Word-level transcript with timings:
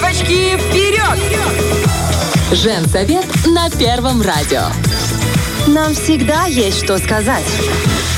Девочки, 0.00 0.56
вперед! 0.56 1.18
Женсовет 2.52 3.26
на 3.48 3.68
Первом 3.68 4.22
радио. 4.22 4.62
Нам 5.66 5.92
всегда 5.92 6.46
есть 6.46 6.82
что 6.82 6.96
сказать. 6.96 7.44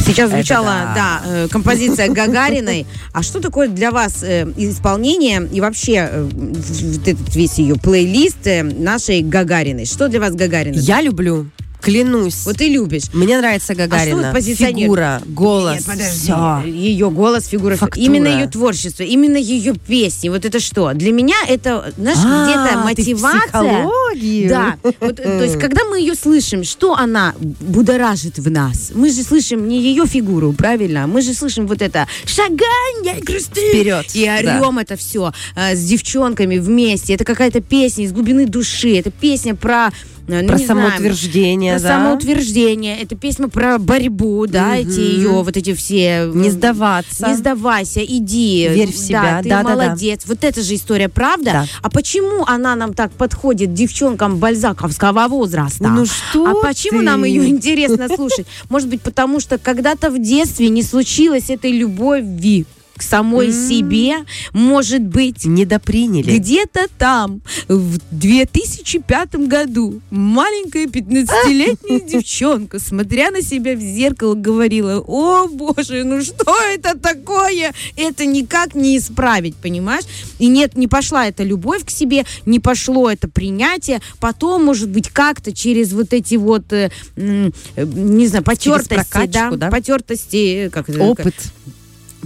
Сейчас 0.06 0.30
звучала, 0.30 0.82
Это 0.84 0.92
да, 0.94 1.22
э, 1.26 1.48
композиция 1.50 2.08
Гагариной. 2.08 2.86
А 3.12 3.24
что 3.24 3.40
такое 3.40 3.66
для 3.66 3.90
вас 3.90 4.22
э, 4.22 4.44
исполнение 4.56 5.48
и 5.52 5.60
вообще 5.60 6.08
э, 6.08 6.22
вот 6.22 7.08
этот 7.08 7.34
весь 7.34 7.58
ее 7.58 7.74
плейлист 7.74 8.46
нашей 8.78 9.22
Гагариной? 9.22 9.84
Что 9.84 10.06
для 10.06 10.20
вас 10.20 10.34
Гагарина? 10.34 10.78
Я 10.78 11.00
люблю, 11.00 11.48
клянусь. 11.82 12.44
Вот 12.46 12.56
ты 12.56 12.68
любишь. 12.68 13.04
Мне 13.12 13.38
нравится 13.38 13.72
А 13.72 13.74
что 13.74 13.86
Гагарина. 13.86 14.32
вот? 14.32 14.42
Фигура, 14.42 15.20
голос, 15.26 15.74
Нет, 15.76 15.84
подожди. 15.86 16.18
всё. 16.22 16.62
Ее 16.64 17.10
голос, 17.10 17.46
фигура, 17.46 17.76
Фактура. 17.76 18.04
именно 18.04 18.28
ее 18.28 18.46
творчество, 18.46 19.02
именно 19.02 19.36
ее 19.36 19.74
песни. 19.74 20.28
Вот 20.28 20.44
это 20.44 20.60
что? 20.60 20.92
Для 20.94 21.12
меня 21.12 21.36
это, 21.48 21.92
знаешь, 21.98 22.18
А, 22.24 22.44
где-то 22.46 22.78
мотивация. 22.78 23.40
психологию. 23.42 24.48
Да. 24.48 24.76
Вот, 25.00 25.18
э, 25.20 25.22
то 25.22 25.42
есть, 25.44 25.58
когда 25.58 25.84
мы 25.84 25.98
ее 26.00 26.14
слышим, 26.14 26.64
что 26.64 26.94
она 26.94 27.34
будоражит 27.60 28.38
в 28.38 28.50
нас? 28.50 28.90
Мы 28.94 29.10
же 29.10 29.22
слышим 29.22 29.68
не 29.68 29.80
ее 29.80 30.06
фигуру, 30.06 30.52
правильно? 30.52 31.06
Мы 31.06 31.22
же 31.22 31.34
слышим 31.34 31.66
вот 31.66 31.82
это 31.82 32.06
шагань. 32.24 33.20
Вперед, 33.22 34.06
И 34.14 34.28
орем 34.28 34.78
это 34.78 34.96
все 34.96 35.32
с 35.56 35.78
девчонками 35.84 36.58
вместе. 36.58 37.14
Это 37.14 37.24
какая-то 37.24 37.60
песня 37.60 38.04
из 38.04 38.12
глубины 38.12 38.46
души. 38.46 38.96
Это 38.98 39.10
песня 39.10 39.54
про 39.54 39.88
э, 39.88 39.90
ну, 40.28 40.46
Про 40.46 40.58
не 40.58 40.64
знаю, 40.64 40.66
самоутверждение, 40.90 41.74
про 41.74 41.82
да? 41.82 41.88
самоутверждение. 41.88 43.00
Это 43.00 43.16
песня 43.16 43.48
про 43.48 43.78
борьбу, 43.78 44.46
да, 44.46 44.76
эти 44.76 45.00
ее 45.00 45.42
вот 45.42 45.56
эти 45.56 45.74
все... 45.74 46.30
Не 46.32 46.48
м, 46.48 46.52
сдаваться. 46.52 47.28
Не 47.28 47.34
сдавайся, 47.36 48.04
иди. 48.04 48.68
Верь 48.68 48.92
в 48.92 48.96
себя. 48.96 49.22
Да, 49.22 49.42
ты 49.42 49.48
Да-да-да. 49.48 49.68
молодец. 49.86 50.22
Вот 50.26 50.44
это 50.44 50.62
же 50.62 50.74
история, 50.74 51.08
правда? 51.08 51.52
Да. 51.52 51.64
А 51.82 51.90
почему 51.90 52.44
она 52.46 52.74
нам 52.76 52.94
так 52.94 53.10
подходит 53.12 53.74
девчонкам 53.74 54.38
бальзаковского 54.38 55.26
возраста? 55.28 55.88
Ну 55.88 56.06
что 56.06 56.46
А 56.46 56.54
почему 56.66 57.00
ты? 57.00 57.04
нам 57.04 57.24
ее 57.24 57.48
интересно 57.48 58.08
слушать? 58.14 58.46
Может 58.68 58.88
быть, 58.88 59.02
потому 59.02 59.40
что 59.40 59.58
когда-то 59.58 60.10
в 60.10 60.20
детстве 60.22 60.68
не 60.68 60.82
случилось 60.82 61.50
этой 61.50 61.72
любови 61.72 62.66
к 63.02 63.04
самой 63.04 63.52
себе, 63.52 64.24
может 64.52 65.02
быть, 65.02 65.44
Недоприняли. 65.44 66.38
где-то 66.38 66.86
там, 66.98 67.42
в 67.66 67.98
2005 68.12 69.34
году, 69.48 70.00
маленькая 70.10 70.86
15-летняя 70.86 72.00
девчонка, 72.08 72.78
смотря 72.78 73.30
на 73.32 73.42
себя 73.42 73.74
в 73.74 73.80
зеркало, 73.80 74.34
говорила, 74.34 75.02
о 75.04 75.48
боже, 75.48 76.04
ну 76.04 76.22
что 76.22 76.54
это 76.72 76.96
такое? 76.96 77.72
Это 77.96 78.24
никак 78.24 78.76
не 78.76 78.96
исправить, 78.98 79.56
понимаешь? 79.56 80.04
И 80.38 80.46
нет, 80.46 80.76
не 80.76 80.86
пошла 80.86 81.26
эта 81.26 81.42
любовь 81.42 81.84
к 81.84 81.90
себе, 81.90 82.24
не 82.46 82.60
пошло 82.60 83.10
это 83.10 83.28
принятие. 83.28 84.00
Потом, 84.20 84.64
может 84.64 84.88
быть, 84.90 85.08
как-то 85.08 85.52
через 85.52 85.92
вот 85.92 86.12
эти 86.12 86.36
вот, 86.36 86.72
э, 86.72 86.90
э, 87.16 87.50
не 87.84 88.28
знаю, 88.28 88.44
потертости, 88.44 88.94
прокачку, 88.94 89.56
да? 89.56 89.70
потертости, 89.70 90.66
э, 90.66 90.70
как 90.70 90.88
это, 90.88 91.02
Опыт. 91.02 91.24
как- 91.34 91.34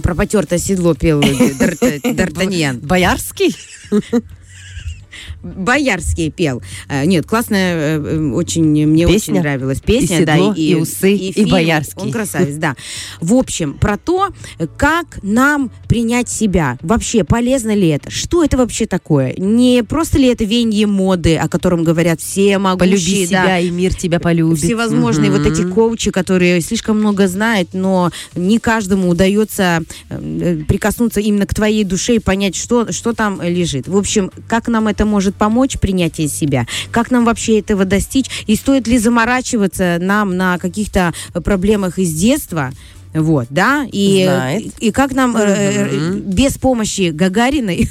про 0.01 0.15
потертое 0.15 0.59
седло 0.59 0.93
пел 0.93 1.21
Дар- 1.21 1.75
Д'Артаньян. 2.03 2.79
Боярский? 2.79 3.55
Боярский 5.43 6.31
пел. 6.31 6.61
Э, 6.89 7.05
Нет, 7.05 7.25
классная, 7.25 7.97
э, 7.97 8.01
э, 8.03 8.29
очень, 8.31 8.63
мне 8.63 9.05
Песня? 9.05 9.33
очень 9.33 9.41
нравилась 9.41 9.81
песня. 9.81 10.21
И 10.21 10.25
да, 10.25 10.35
седло, 10.35 10.53
и 10.53 10.75
усы, 10.75 11.13
и 11.13 11.31
фильм. 11.31 11.49
Боярский. 11.49 12.01
Он 12.01 12.11
красавец, 12.11 12.55
да. 12.55 12.75
В 13.21 13.33
общем, 13.33 13.73
про 13.73 13.97
то, 13.97 14.29
как 14.77 15.19
нам 15.23 15.71
принять 15.87 16.29
себя. 16.29 16.77
Вообще, 16.81 17.23
полезно 17.23 17.73
ли 17.73 17.87
это? 17.89 18.11
Что 18.11 18.43
это 18.43 18.57
вообще 18.57 18.85
такое? 18.85 19.33
Не 19.37 19.83
просто 19.83 20.17
ли 20.17 20.27
это 20.27 20.43
венье 20.43 20.87
моды, 20.87 21.37
о 21.37 21.47
котором 21.47 21.83
говорят 21.83 22.21
все 22.21 22.57
могущие, 22.57 22.97
Полюби 22.97 23.27
да, 23.27 23.43
себя, 23.43 23.59
и 23.59 23.69
мир 23.69 23.93
тебя 23.93 24.19
полюбит. 24.19 24.63
всевозможные 24.63 25.31
вот 25.31 25.45
эти 25.45 25.63
коучи, 25.63 26.11
которые 26.11 26.61
слишком 26.61 26.99
много 26.99 27.27
знают, 27.27 27.69
но 27.73 28.11
не 28.35 28.59
каждому 28.59 29.09
удается 29.09 29.81
прикоснуться 30.09 31.19
именно 31.19 31.45
к 31.45 31.53
твоей 31.53 31.83
душе 31.83 32.15
и 32.15 32.19
понять, 32.19 32.55
что, 32.55 32.91
что 32.91 33.13
там 33.13 33.41
лежит. 33.41 33.87
В 33.87 33.97
общем, 33.97 34.31
как 34.47 34.67
нам 34.67 34.87
это 34.87 35.05
может 35.17 35.33
помочь 35.33 35.79
принятие 35.79 36.27
себя? 36.27 36.67
Как 36.91 37.09
нам 37.09 37.25
вообще 37.25 37.57
этого 37.57 37.85
достичь? 37.85 38.27
И 38.45 38.55
стоит 38.55 38.87
ли 38.87 38.99
заморачиваться 38.99 39.97
нам 39.99 40.37
на 40.37 40.59
каких-то 40.59 41.11
проблемах 41.43 41.97
из 41.97 42.13
детства? 42.13 42.71
Вот, 43.15 43.47
да, 43.49 43.87
и, 43.91 44.25
Знает. 44.25 44.73
и 44.77 44.91
как 44.91 45.13
нам 45.13 45.35
э, 45.35 45.41
э, 45.41 46.13
без 46.19 46.59
помощи 46.59 47.09
Гагариной 47.09 47.89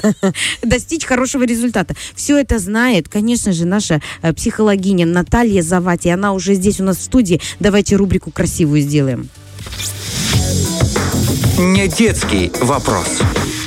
достичь 0.62 1.06
хорошего 1.06 1.44
результата. 1.44 1.94
Все 2.14 2.36
это 2.36 2.58
знает, 2.58 3.08
конечно 3.08 3.52
же, 3.52 3.64
наша 3.64 4.02
э, 4.20 4.34
психологиня 4.34 5.06
Наталья 5.06 5.62
Завати. 5.62 6.10
Она 6.10 6.34
уже 6.34 6.52
здесь 6.52 6.80
у 6.80 6.84
нас 6.84 6.98
в 6.98 7.02
студии. 7.02 7.40
Давайте 7.60 7.96
рубрику 7.96 8.30
красивую 8.30 8.82
сделаем. 8.82 9.30
Не 11.56 11.88
детский 11.88 12.52
вопрос. 12.60 13.22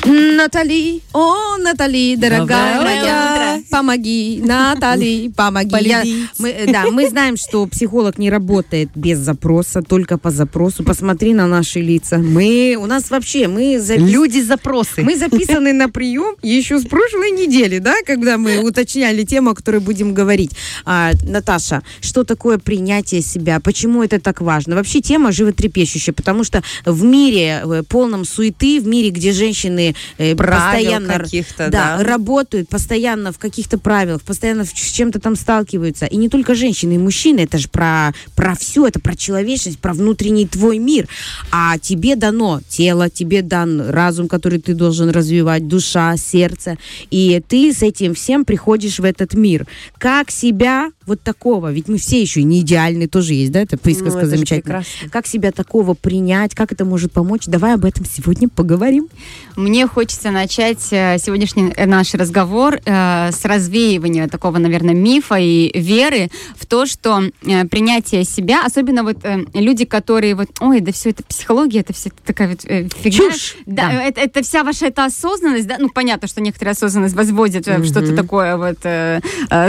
Натали, 0.05 1.01
о, 1.13 1.57
Натали, 1.57 2.15
дорогая 2.15 2.75
Доброе 2.75 3.01
моя, 3.01 3.61
помоги, 3.69 4.41
Натали, 4.43 5.31
помоги. 5.35 5.87
Я- 5.87 6.03
мы, 6.39 6.49
э, 6.49 6.71
да, 6.71 6.85
мы 6.91 7.07
знаем, 7.09 7.37
что 7.37 7.65
психолог 7.67 8.17
не 8.17 8.31
работает 8.31 8.89
без 8.95 9.19
запроса, 9.19 9.81
только 9.83 10.17
по 10.17 10.31
запросу. 10.31 10.83
Посмотри 10.83 11.33
на 11.33 11.47
наши 11.47 11.81
лица. 11.81 12.17
Мы, 12.17 12.77
у 12.79 12.87
нас 12.87 13.11
вообще, 13.11 13.47
мы 13.47 13.77
запис- 13.77 14.09
Люди-запросы. 14.11 15.03
Мы 15.03 15.15
записаны 15.15 15.71
на 15.73 15.87
прием 15.87 16.35
еще 16.41 16.79
с 16.79 16.85
прошлой 16.85 17.31
недели, 17.31 17.77
да, 17.79 17.93
когда 18.05 18.37
мы 18.37 18.57
уточняли 18.63 19.23
тему, 19.23 19.51
о 19.51 19.55
которой 19.55 19.81
будем 19.81 20.13
говорить. 20.15 20.51
А, 20.85 21.11
Наташа, 21.23 21.83
что 22.01 22.23
такое 22.23 22.57
принятие 22.57 23.21
себя? 23.21 23.59
Почему 23.59 24.03
это 24.03 24.19
так 24.19 24.41
важно? 24.41 24.75
Вообще 24.75 25.01
тема 25.01 25.31
животрепещущая, 25.31 26.13
потому 26.13 26.43
что 26.43 26.63
в 26.85 27.03
мире 27.03 27.61
э, 27.63 27.83
полном 27.87 28.25
суеты, 28.25 28.79
в 28.81 28.87
мире, 28.87 29.11
где 29.11 29.31
женщины 29.31 29.90
э, 30.17 30.35
постоянно 30.35 31.19
каких-то, 31.19 31.69
да, 31.69 31.97
да. 31.97 32.03
работают, 32.03 32.69
постоянно 32.69 33.31
в 33.31 33.39
каких-то 33.39 33.77
правилах, 33.77 34.21
постоянно 34.21 34.65
с 34.65 34.71
чем-то 34.71 35.19
там 35.19 35.35
сталкиваются. 35.35 36.05
И 36.05 36.17
не 36.17 36.29
только 36.29 36.55
женщины, 36.55 36.93
и 36.93 36.97
мужчины, 36.97 37.41
это 37.41 37.57
же 37.57 37.67
про, 37.69 38.13
про 38.35 38.55
все, 38.55 38.87
это 38.87 38.99
про 38.99 39.15
человечность, 39.15 39.79
про 39.79 39.93
внутренний 39.93 40.47
твой 40.47 40.77
мир. 40.77 41.07
А 41.51 41.77
тебе 41.77 42.15
дано 42.15 42.61
тело, 42.67 43.09
тебе 43.09 43.41
дан 43.41 43.89
разум, 43.89 44.27
который 44.27 44.59
ты 44.59 44.73
должен 44.73 45.09
развивать, 45.09 45.67
душа, 45.67 46.15
сердце. 46.17 46.77
И 47.09 47.41
ты 47.47 47.73
с 47.73 47.81
этим 47.81 48.13
всем 48.13 48.45
приходишь 48.45 48.99
в 48.99 49.03
этот 49.03 49.33
мир. 49.33 49.67
Как 49.97 50.31
себя 50.31 50.91
вот 51.11 51.21
такого, 51.21 51.73
ведь 51.73 51.89
мы 51.89 51.97
все 51.97 52.21
еще 52.21 52.41
не 52.43 52.61
идеальны, 52.61 53.07
тоже 53.07 53.33
есть, 53.33 53.51
да, 53.51 53.59
это 53.59 53.77
присказка 53.77 54.21
Ну, 54.21 54.27
замечательная. 54.27 54.85
Как 55.11 55.27
себя 55.27 55.51
такого 55.51 55.93
принять, 55.93 56.55
как 56.55 56.71
это 56.71 56.85
может 56.85 57.11
помочь? 57.11 57.47
Давай 57.47 57.73
об 57.73 57.83
этом 57.83 58.05
сегодня 58.05 58.47
поговорим. 58.47 59.09
Мне 59.57 59.87
хочется 59.87 60.31
начать 60.31 60.87
э, 60.91 61.17
сегодняшний 61.19 61.73
э, 61.75 61.85
наш 61.85 62.13
разговор 62.13 62.79
э, 62.85 63.31
с 63.31 63.43
развеивания 63.43 64.29
такого, 64.29 64.57
наверное, 64.57 64.95
мифа 64.95 65.35
и 65.35 65.77
веры 65.77 66.29
в 66.55 66.65
то, 66.65 66.85
что 66.85 67.21
э, 67.45 67.65
принятие 67.65 68.23
себя, 68.23 68.65
особенно 68.65 69.03
вот 69.03 69.17
э, 69.23 69.43
люди, 69.53 69.83
которые 69.83 70.35
вот, 70.35 70.47
ой, 70.61 70.79
да 70.79 70.93
все 70.93 71.09
это 71.09 71.23
психология, 71.23 71.81
это 71.81 71.91
все 71.91 72.11
такая 72.25 72.49
вот 72.49 72.59
э, 72.63 72.87
фигня. 73.01 73.11
Чушь, 73.11 73.55
Да, 73.65 73.89
да. 73.89 74.03
Это, 74.03 74.21
это 74.21 74.43
вся 74.43 74.63
ваша 74.63 74.85
эта 74.85 75.03
осознанность, 75.03 75.67
да, 75.67 75.75
ну 75.77 75.89
понятно, 75.89 76.29
что 76.29 76.39
некоторая 76.39 76.73
осознанность 76.73 77.15
возводит 77.15 77.67
э, 77.67 77.79
в 77.79 77.85
что-то 77.85 78.15
такое 78.15 78.55
вот 78.55 78.79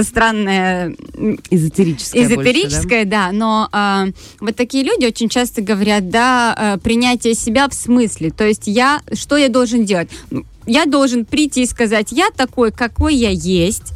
странное, 0.04 0.94
м, 1.32 1.40
Эзотерическое 1.50 2.22
больше, 2.22 2.36
да? 2.36 2.42
Эзотерическое, 2.42 3.04
да? 3.04 3.32
но 3.32 3.68
а, 3.72 4.06
вот 4.40 4.56
такие 4.56 4.84
люди 4.84 5.06
очень 5.06 5.28
часто 5.28 5.62
говорят, 5.62 6.10
да, 6.10 6.54
а, 6.56 6.78
принятие 6.78 7.34
себя 7.34 7.68
в 7.68 7.74
смысле, 7.74 8.30
то 8.30 8.44
есть 8.46 8.62
я, 8.66 9.00
что 9.12 9.36
я 9.36 9.48
должен 9.48 9.84
делать? 9.84 10.08
Ну, 10.30 10.44
Я 10.66 10.86
должен 10.86 11.24
прийти 11.24 11.62
и 11.62 11.66
сказать, 11.66 12.12
я 12.12 12.28
такой, 12.36 12.70
какой 12.70 13.14
я 13.16 13.30
есть, 13.30 13.92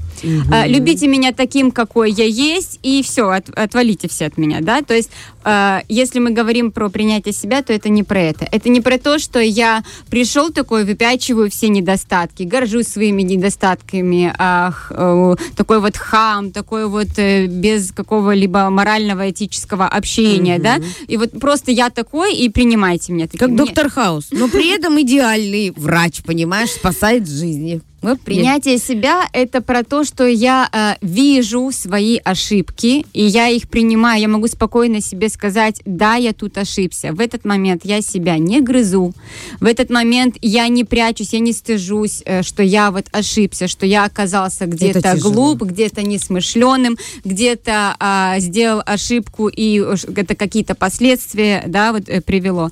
а, 0.51 0.67
любите 0.67 1.07
меня 1.07 1.33
таким, 1.33 1.71
какой 1.71 2.11
я 2.13 2.25
есть, 2.25 2.79
и 2.83 3.03
все, 3.03 3.29
отвалите 3.55 4.09
все 4.09 4.27
от 4.27 4.39
меня, 4.39 4.59
да, 4.61 4.83
то 4.83 4.95
есть 4.95 5.11
а, 5.45 5.83
если 5.89 6.19
мы 6.19 6.31
говорим 6.31 6.73
про 6.73 6.89
принятие 6.89 7.33
себя, 7.33 7.63
то 7.63 7.73
это 7.73 7.89
не 7.89 8.03
про 8.03 8.21
это, 8.21 8.49
это 8.51 8.69
не 8.69 8.81
про 8.81 8.99
то, 8.99 9.19
что 9.19 9.39
я 9.39 9.83
пришел 10.11 10.51
такой, 10.51 10.85
выпячиваю 10.85 11.51
все 11.51 11.69
недостатки, 11.69 12.43
горжусь 12.43 12.89
своими 12.89 13.23
недостатками, 13.23 14.35
а, 14.39 14.71
х- 14.73 14.95
э, 14.97 15.35
такой 15.57 15.81
вот 15.81 15.97
хам, 15.97 16.51
такой 16.51 16.89
вот 16.89 17.09
э, 17.19 17.47
без 17.47 17.93
какого-либо 17.93 18.69
морального, 18.71 19.31
этического 19.31 19.87
общения, 19.87 20.59
да, 20.59 20.81
и 21.07 21.17
вот 21.17 21.39
просто 21.39 21.71
я 21.71 21.91
такой, 21.91 22.35
и 22.35 22.49
принимайте 22.49 23.13
меня 23.13 23.27
таким. 23.27 23.39
Как 23.39 23.57
доктор 23.57 23.89
Хаус, 23.89 24.29
но 24.33 24.49
при 24.49 24.75
этом 24.75 25.01
идеальный 25.01 25.73
врач, 25.77 26.23
понимаешь, 26.25 26.71
спасает 26.71 27.29
жизни. 27.29 27.81
Вот 28.03 28.21
Принятие 28.21 28.79
себя– 28.79 29.27
это 29.33 29.63
про 29.63 29.83
то, 29.83 30.05
что 30.05 30.27
я 30.27 30.69
э, 30.71 31.05
вижу 31.05 31.71
свои 31.73 32.19
ошибки, 32.23 33.07
и 33.13 33.25
я 33.25 33.49
их 33.49 33.69
принимаю. 33.69 34.21
Я 34.21 34.29
могу 34.29 34.47
спокойно 34.49 35.01
себе 35.01 35.29
сказать, 35.29 35.81
да, 35.87 36.15
я 36.17 36.33
тут 36.33 36.59
ошибся. 36.59 37.13
В 37.13 37.21
этот 37.21 37.45
момент 37.45 37.85
я 37.85 38.03
себя 38.03 38.39
не 38.39 38.61
грызу. 38.61 39.13
В 39.61 39.65
этот 39.65 39.91
момент 39.91 40.37
я 40.43 40.69
не 40.69 40.85
прячусь, 40.85 41.33
я 41.33 41.41
не 41.41 41.53
стыжусь, 41.53 42.23
э, 42.27 42.43
что 42.43 42.63
я 42.63 42.91
вот 42.91 43.07
ошибся, 43.13 43.67
что 43.67 43.87
я 43.87 44.05
оказался 44.05 44.67
где-то 44.67 45.17
глуп, 45.19 45.63
где-то 45.63 46.03
несмышленым, 46.03 46.99
где-то 47.25 47.97
а, 47.99 48.39
сделал 48.41 48.83
ошибку, 48.85 49.49
и 49.49 49.79
это 50.15 50.35
какие-то 50.35 50.75
последствия 50.75 51.65
да, 51.67 51.93
вот, 51.93 52.09
э, 52.09 52.21
привело. 52.21 52.71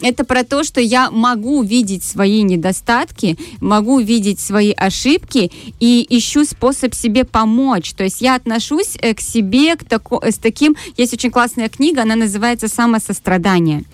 Это 0.00 0.24
про 0.24 0.42
то, 0.42 0.64
что 0.64 0.80
я 0.80 1.10
могу 1.10 1.62
видеть 1.62 2.02
свои 2.02 2.42
недостатки, 2.42 3.38
могу 3.60 4.00
видеть 4.00 4.40
свои 4.40 4.61
ошибки 4.70 5.50
и 5.80 6.06
ищу 6.08 6.44
способ 6.44 6.94
себе 6.94 7.24
помочь. 7.24 7.92
То 7.94 8.04
есть 8.04 8.20
я 8.20 8.36
отношусь 8.36 8.96
э, 9.00 9.14
к 9.14 9.20
себе 9.20 9.76
к 9.76 9.84
тако, 9.84 10.22
с 10.24 10.38
таким... 10.38 10.76
Есть 10.96 11.12
очень 11.12 11.30
классная 11.30 11.68
книга, 11.68 12.02
она 12.02 12.16
называется 12.16 12.68
«Самосострадание». 12.68 13.84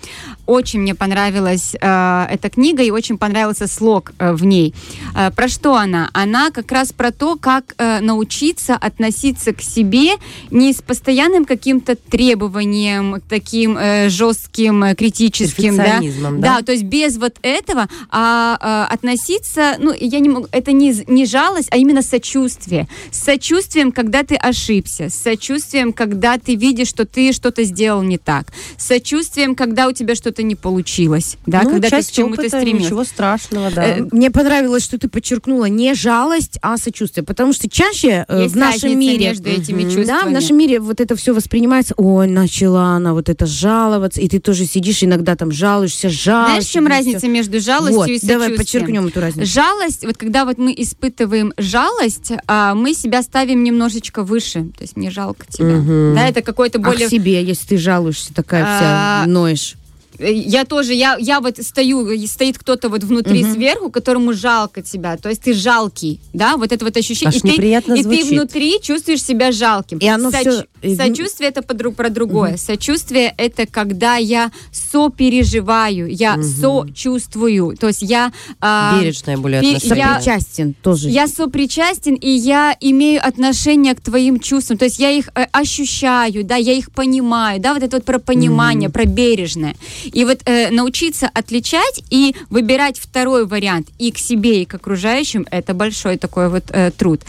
Очень 0.45 0.81
мне 0.81 0.95
понравилась 0.95 1.75
э, 1.79 2.25
эта 2.29 2.49
книга 2.49 2.83
и 2.83 2.91
очень 2.91 3.17
понравился 3.17 3.67
слог 3.67 4.13
э, 4.19 4.33
в 4.33 4.45
ней. 4.45 4.73
Э, 5.15 5.31
про 5.31 5.47
что 5.47 5.75
она? 5.75 6.09
Она 6.13 6.51
как 6.51 6.71
раз 6.71 6.91
про 6.91 7.11
то, 7.11 7.35
как 7.35 7.75
э, 7.77 7.99
научиться 7.99 8.75
относиться 8.75 9.53
к 9.53 9.61
себе 9.61 10.13
не 10.51 10.73
с 10.73 10.81
постоянным 10.81 11.45
каким-то 11.45 11.95
требованием, 11.95 13.21
таким 13.27 13.77
э, 13.77 14.09
жестким, 14.09 14.83
э, 14.83 14.95
критическим, 14.95 15.77
да, 15.77 16.01
да? 16.21 16.31
да, 16.31 16.61
то 16.61 16.71
есть 16.71 16.83
без 16.83 17.17
вот 17.17 17.37
этого, 17.41 17.87
а, 18.09 18.57
а, 18.59 18.87
относиться, 18.91 19.75
ну, 19.79 19.93
я 19.93 20.19
не 20.19 20.29
могу, 20.29 20.47
это 20.59 20.71
не, 20.71 20.93
не 21.07 21.25
жалость, 21.25 21.69
а 21.71 21.77
именно 21.77 22.01
сочувствие. 22.01 22.87
С 23.11 23.19
сочувствием, 23.23 23.91
когда 23.91 24.23
ты 24.23 24.35
ошибся, 24.35 25.09
с 25.09 25.15
сочувствием, 25.15 25.93
когда 25.93 26.37
ты 26.37 26.55
видишь, 26.55 26.87
что 26.87 27.05
ты 27.05 27.31
что-то 27.33 27.63
сделал 27.63 28.01
не 28.03 28.17
так, 28.17 28.47
с 28.77 28.85
сочувствием, 28.85 29.55
когда 29.55 29.87
у 29.87 29.91
тебя 29.91 30.15
что-то 30.15 30.43
не 30.43 30.55
получилось, 30.55 31.37
да, 31.45 31.61
Ну, 31.63 31.71
когда 31.71 31.89
ты 31.89 32.03
к 32.03 32.11
чему-то 32.11 32.41
опыта, 32.41 32.57
стремился. 32.59 32.85
Ничего 32.85 33.03
страшного, 33.03 33.71
да. 33.71 33.85
Э, 33.97 34.07
Мне 34.11 34.31
понравилось, 34.31 34.83
что 34.83 34.97
ты 34.97 35.07
подчеркнула 35.07 35.65
не 35.65 35.93
жалость, 35.93 36.59
а 36.61 36.77
сочувствие. 36.77 37.23
Потому 37.23 37.53
что 37.53 37.69
чаще 37.69 38.25
э, 38.27 38.43
Есть 38.43 38.55
в 38.55 38.57
нашем 38.57 38.97
мире... 38.99 39.29
между 39.29 39.49
этими 39.49 39.83
чувствами. 39.83 40.05
Да, 40.05 40.25
в 40.25 40.31
нашем 40.31 40.57
мире 40.57 40.79
вот 40.79 40.99
это 41.01 41.15
все 41.15 41.33
воспринимается, 41.33 41.93
ой, 41.97 42.27
начала 42.27 42.95
она 42.95 43.13
вот 43.13 43.29
это 43.29 43.45
жаловаться, 43.45 44.21
и 44.21 44.27
ты 44.27 44.39
тоже 44.39 44.65
сидишь, 44.65 45.03
иногда 45.03 45.35
там 45.35 45.51
жалуешься, 45.51 46.09
жалуешься. 46.09 46.49
Знаешь, 46.51 46.65
в 46.65 46.71
чем 46.71 46.87
разница 46.87 47.27
между 47.27 47.59
жалостью 47.59 47.97
Вот, 47.97 48.07
и 48.07 48.17
сочувствием? 48.17 48.39
давай 48.41 48.57
подчеркнем 48.57 49.07
эту 49.07 49.19
разницу. 49.21 49.45
Жалость, 49.51 50.05
вот 50.05 50.17
когда 50.17 50.45
вот 50.49 50.57
мы 50.57 50.73
испытываем 50.75 51.53
жалость, 51.57 52.31
а, 52.47 52.73
мы 52.73 52.93
себя 52.93 53.21
ставим 53.21 53.63
немножечко 53.63 54.23
выше. 54.23 54.63
То 54.77 54.81
есть 54.81 54.97
мне 54.97 55.11
жалко 55.11 55.45
тебя. 55.47 55.75
Мгм. 55.77 56.15
Да, 56.15 56.27
это 56.27 56.41
какой-то 56.41 56.79
А 56.79 56.81
более... 56.81 57.07
к 57.07 57.11
себе, 57.11 57.43
если 57.43 57.67
ты 57.67 57.77
жалуешься, 57.77 58.33
такая 58.33 58.63
А, 58.65 59.21
вся, 59.21 59.31
ноешь. 59.31 59.75
Э, 60.19 60.31
Я 60.31 60.65
тоже, 60.65 60.93
я, 60.93 61.17
я 61.19 61.39
вот 61.39 61.57
стою, 61.57 62.17
стоит 62.27 62.57
кто-то 62.57 62.89
вот 62.89 63.03
внутри 63.03 63.43
Мгм. 63.43 63.53
сверху, 63.53 63.89
которому 63.91 64.33
жалко 64.33 64.81
тебя, 64.81 65.17
то 65.17 65.29
есть 65.29 65.41
ты 65.41 65.53
жалкий, 65.53 66.19
да, 66.33 66.57
вот 66.57 66.71
это 66.71 66.85
вот 66.85 66.97
ощущение. 66.97 67.29
Аж 67.29 67.35
и 67.37 67.39
ты, 67.41 67.47
неприятно 67.47 67.93
и 67.93 67.97
ты 67.97 68.03
звучит. 68.03 68.25
внутри 68.31 68.79
чувствуешь 68.81 69.23
себя 69.23 69.51
жалким. 69.51 69.97
И 69.99 70.07
оно 70.07 70.29
всё, 70.31 70.63
э, 70.81 70.95
Сочувствие 70.95 71.49
это 71.49 71.61
подру- 71.61 71.93
про 71.93 72.09
другое. 72.09 72.57
Сочувствие 72.57 73.33
это 73.37 73.65
когда 73.65 74.15
я 74.17 74.51
сопереживаю, 74.71 76.07
я 76.07 76.37
сочувствую, 76.43 77.75
то 77.77 77.87
есть 77.87 78.01
я... 78.01 78.31
а, 78.61 78.99
Бережное 78.99 79.37
более 79.37 79.61
пе- 79.61 79.75
отношение. 79.75 79.97
я- 79.97 80.13
Сопричастен 80.19 80.75
тоже. 80.81 81.09
я 81.09 81.27
сопричастен, 81.27 82.15
и 82.15 82.29
я 82.29 82.75
имею 82.79 83.25
отношение 83.25 83.95
к 83.95 84.01
твоим 84.01 84.39
чувствам. 84.39 84.77
То 84.77 84.85
есть 84.85 84.99
я 84.99 85.11
их 85.11 85.29
э, 85.35 85.45
ощущаю, 85.51 86.43
да, 86.43 86.55
я 86.55 86.73
их 86.73 86.91
понимаю, 86.91 87.59
да, 87.59 87.73
вот 87.73 87.83
это 87.83 87.97
вот 87.97 88.05
про 88.05 88.19
понимание, 88.19 88.89
про 88.89 89.05
бережное. 89.05 89.75
И 90.13 90.25
вот 90.25 90.41
э, 90.45 90.69
научиться 90.71 91.29
отличать 91.33 92.03
и 92.09 92.35
выбирать 92.49 92.99
второй 92.99 93.45
вариант 93.45 93.89
и 93.97 94.11
к 94.11 94.17
себе, 94.17 94.61
и 94.61 94.65
к 94.65 94.73
окружающим, 94.75 95.45
это 95.51 95.73
большой 95.73 96.17
такой 96.17 96.49
вот 96.49 96.63
э, 96.69 96.91
труд. 96.91 97.21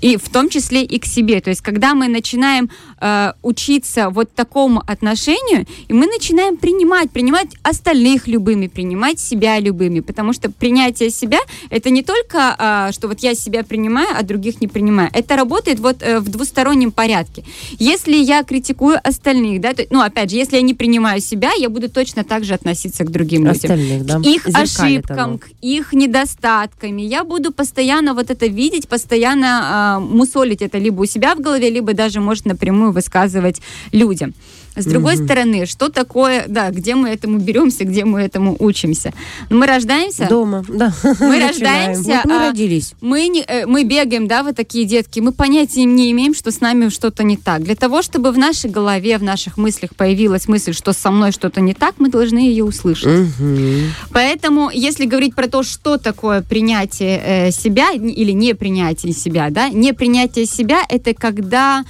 И 0.00 0.16
в 0.16 0.28
том 0.28 0.48
числе 0.48 0.82
и 0.82 0.98
к 0.98 1.06
себе. 1.06 1.40
То 1.40 1.50
есть 1.50 1.62
когда 1.62 1.94
мы 1.94 2.08
начинаем 2.08 2.70
э, 3.00 3.32
учиться 3.42 4.10
вот 4.10 4.32
такому 4.34 4.82
отношению, 4.86 5.66
и 5.88 5.92
мы 5.92 6.06
начинаем 6.06 6.56
принимать, 6.56 7.10
принимать 7.10 7.48
остальных 7.62 8.28
любыми, 8.28 8.66
принимать 8.66 9.20
себя 9.20 9.58
любыми, 9.58 10.00
потому 10.00 10.32
что 10.32 10.50
принятие 10.50 11.10
себя 11.10 11.38
это 11.70 11.90
не 11.90 12.02
только, 12.02 12.54
а, 12.58 12.92
что 12.92 13.08
вот 13.08 13.20
я 13.20 13.34
себя 13.34 13.62
принимаю, 13.64 14.08
а 14.16 14.22
других 14.22 14.60
не 14.60 14.68
принимаю. 14.68 15.10
Это 15.12 15.36
работает 15.36 15.80
вот 15.80 16.02
э, 16.02 16.20
в 16.20 16.28
двустороннем 16.28 16.92
порядке. 16.92 17.44
Если 17.78 18.16
я 18.16 18.42
критикую 18.42 18.98
остальных, 19.02 19.60
да, 19.60 19.72
то, 19.72 19.84
ну 19.90 20.00
опять 20.00 20.30
же, 20.30 20.36
если 20.36 20.56
я 20.56 20.62
не 20.62 20.74
принимаю 20.74 21.20
себя, 21.20 21.52
я 21.58 21.68
буду 21.68 21.88
точно 21.88 22.24
так 22.26 22.44
же 22.44 22.54
относиться 22.54 23.04
к 23.04 23.10
другим 23.10 23.46
людям 23.46 23.56
Остальных, 23.56 24.04
да. 24.04 24.18
к 24.18 24.26
их 24.26 24.46
Зеркалит 24.46 24.70
ошибкам, 24.78 25.18
оно. 25.18 25.38
к 25.38 25.48
их 25.62 25.92
недостатками. 25.92 27.02
Я 27.02 27.24
буду 27.24 27.52
постоянно 27.52 28.14
вот 28.14 28.30
это 28.30 28.46
видеть, 28.46 28.88
постоянно 28.88 29.60
а, 29.62 30.00
мусолить 30.00 30.62
это 30.62 30.78
либо 30.78 31.02
у 31.02 31.06
себя 31.06 31.34
в 31.34 31.40
голове, 31.40 31.70
либо 31.70 31.94
даже, 31.94 32.20
может, 32.20 32.46
напрямую 32.46 32.92
высказывать 32.92 33.60
людям. 33.92 34.34
С 34.76 34.84
другой 34.84 35.16
стороны, 35.16 35.66
что 35.66 35.88
такое, 35.88 36.44
да, 36.48 36.70
где 36.70 36.94
мы 36.94 37.08
этому 37.08 37.38
беремся, 37.38 37.84
где 37.84 38.04
мы 38.04 38.20
этому 38.20 38.56
учимся? 38.58 39.12
Ну, 39.50 39.58
мы 39.58 39.66
рождаемся, 39.66 40.28
Дома, 40.28 40.64
да. 40.68 40.92
мы 41.20 41.40
рождаемся, 41.48 42.02
Вот 42.02 42.24
мы 42.24 42.36
а, 42.36 42.50
родились. 42.50 42.94
мы, 43.00 43.28
не, 43.28 43.42
э, 43.42 43.66
мы 43.66 43.84
бегаем, 43.84 44.26
да, 44.28 44.42
вот 44.42 44.56
такие 44.56 44.84
детки, 44.84 45.20
мы 45.20 45.32
понятия 45.32 45.84
не 45.84 46.10
имеем, 46.12 46.34
что 46.34 46.50
с 46.50 46.60
нами 46.60 46.88
что-то 46.88 47.24
не 47.24 47.36
так. 47.36 47.62
Для 47.62 47.74
того, 47.74 48.02
чтобы 48.02 48.30
в 48.32 48.38
нашей 48.38 48.70
голове, 48.70 49.18
в 49.18 49.22
наших 49.22 49.56
мыслях 49.56 49.94
появилась 49.96 50.48
мысль, 50.48 50.72
что 50.72 50.92
со 50.92 51.10
мной 51.10 51.32
что-то 51.32 51.60
не 51.60 51.74
так, 51.74 51.94
мы 51.98 52.08
должны 52.08 52.38
ее 52.38 52.64
услышать. 52.64 53.28
Мгм. 53.38 53.92
Поэтому, 54.12 54.70
если 54.72 55.06
говорить 55.06 55.34
про 55.34 55.48
то, 55.48 55.62
что 55.62 55.96
такое 55.98 56.42
принятие 56.42 57.22
э, 57.24 57.50
себя 57.50 57.92
или 57.92 58.32
не 58.32 58.54
принятие 58.54 59.12
себя, 59.12 59.48
да, 59.50 59.68
не 59.68 59.92
принятие 59.92 60.46
себя 60.46 60.82
это 60.88 61.14
когда 61.14 61.84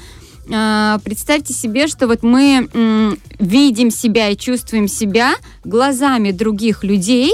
представьте 1.04 1.52
себе, 1.52 1.86
что 1.86 2.06
вот 2.06 2.22
мы 2.22 2.68
видим 3.38 3.90
себя 3.90 4.30
и 4.30 4.36
чувствуем 4.36 4.88
себя 4.88 5.34
глазами 5.64 6.30
других 6.30 6.84
людей, 6.84 7.32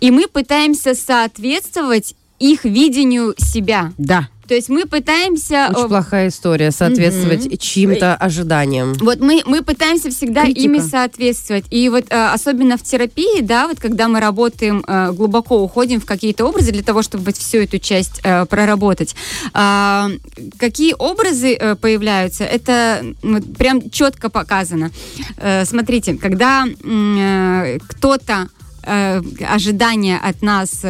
и 0.00 0.10
мы 0.10 0.26
пытаемся 0.28 0.94
соответствовать 0.94 2.14
их 2.38 2.64
видению 2.64 3.34
себя. 3.38 3.92
Да. 3.98 4.28
То 4.48 4.54
есть 4.54 4.68
мы 4.68 4.86
пытаемся... 4.86 5.68
Очень 5.70 5.84
э, 5.84 5.88
плохая 5.88 6.28
история 6.28 6.70
соответствовать 6.70 7.60
чьим-то 7.60 8.14
ожиданиям. 8.16 8.94
Вот 8.94 9.20
мы, 9.20 9.42
мы 9.46 9.62
пытаемся 9.62 10.10
всегда 10.10 10.44
Критика. 10.44 10.66
ими 10.66 10.78
соответствовать. 10.78 11.64
И 11.70 11.88
вот 11.88 12.06
э, 12.10 12.26
особенно 12.26 12.76
в 12.76 12.82
терапии, 12.82 13.40
да, 13.40 13.68
вот 13.68 13.78
когда 13.78 14.08
мы 14.08 14.20
работаем, 14.20 14.84
э, 14.86 15.12
глубоко 15.12 15.62
уходим 15.62 16.00
в 16.00 16.06
какие-то 16.06 16.44
образы 16.44 16.72
для 16.72 16.82
того, 16.82 17.02
чтобы 17.02 17.32
всю 17.32 17.58
эту 17.58 17.78
часть 17.78 18.20
проработать. 18.22 19.14
А, 19.52 20.10
какие 20.58 20.94
образы 20.98 21.58
появляются, 21.80 22.44
это 22.44 23.04
прям 23.56 23.90
четко 23.90 24.28
показано. 24.28 24.90
Смотрите, 25.64 26.14
когда 26.14 26.66
кто-то 27.88 28.48
ожидания 28.84 30.18
от 30.18 30.42
нас 30.42 30.84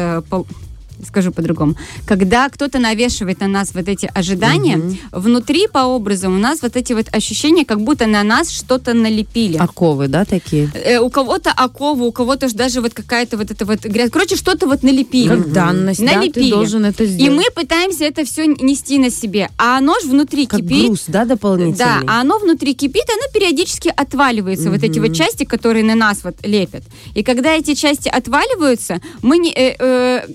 скажу 1.05 1.31
по-другому. 1.31 1.75
Когда 2.05 2.49
кто-то 2.49 2.79
навешивает 2.79 3.39
на 3.41 3.47
нас 3.47 3.71
вот 3.73 3.87
эти 3.87 4.09
ожидания, 4.13 4.81
внутри 5.11 5.67
по 5.67 5.79
образу 5.79 6.27
у 6.29 6.37
нас 6.37 6.61
вот 6.61 6.75
эти 6.75 6.93
вот 6.93 7.07
ощущения, 7.11 7.65
как 7.65 7.81
будто 7.81 8.07
на 8.07 8.23
нас 8.23 8.49
что-то 8.49 8.93
налепили. 8.93 9.57
Оковы, 9.57 10.07
да, 10.07 10.25
такие? 10.25 10.69
Э, 10.73 10.99
у 10.99 11.09
кого-то 11.09 11.51
окову, 11.51 12.05
у 12.05 12.11
кого-то 12.11 12.53
даже 12.53 12.81
вот 12.81 12.93
какая-то 12.93 13.37
вот 13.37 13.51
эта 13.51 13.65
вот 13.65 13.79
грязь. 13.85 14.09
Короче, 14.11 14.35
что-то 14.35 14.67
вот 14.67 14.83
налепили. 14.83 15.27
Как 15.29 15.51
данность, 15.51 15.99
да, 16.01 16.07
ты 16.13 16.15
Налепили. 16.17 16.51
должен 16.51 16.85
это 16.85 17.03
И 17.03 17.07
сделать. 17.07 17.37
мы 17.37 17.43
пытаемся 17.53 18.05
это 18.05 18.25
все 18.25 18.45
нести 18.45 18.99
на 18.99 19.09
себе. 19.09 19.49
А 19.57 19.77
оно 19.77 19.93
ж 19.99 20.05
внутри 20.05 20.45
Как 20.45 20.59
кипит. 20.59 20.85
груз, 20.87 21.03
да, 21.07 21.25
дополнительный? 21.25 21.77
Да, 21.77 22.01
а 22.07 22.21
оно 22.21 22.37
внутри 22.39 22.73
кипит, 22.73 23.05
оно 23.09 23.23
периодически 23.33 23.93
отваливается, 23.95 24.69
вот 24.69 24.83
эти 24.83 24.99
вот 24.99 25.13
части, 25.15 25.45
которые 25.45 25.83
на 25.83 25.95
нас 25.95 26.23
вот 26.23 26.35
лепят. 26.43 26.83
И 27.15 27.23
когда 27.23 27.53
эти 27.55 27.73
части 27.75 28.09
отваливаются, 28.09 28.99
мы 29.21 29.37
не... 29.37 29.51
э, 29.51 29.75
э, 29.79 30.27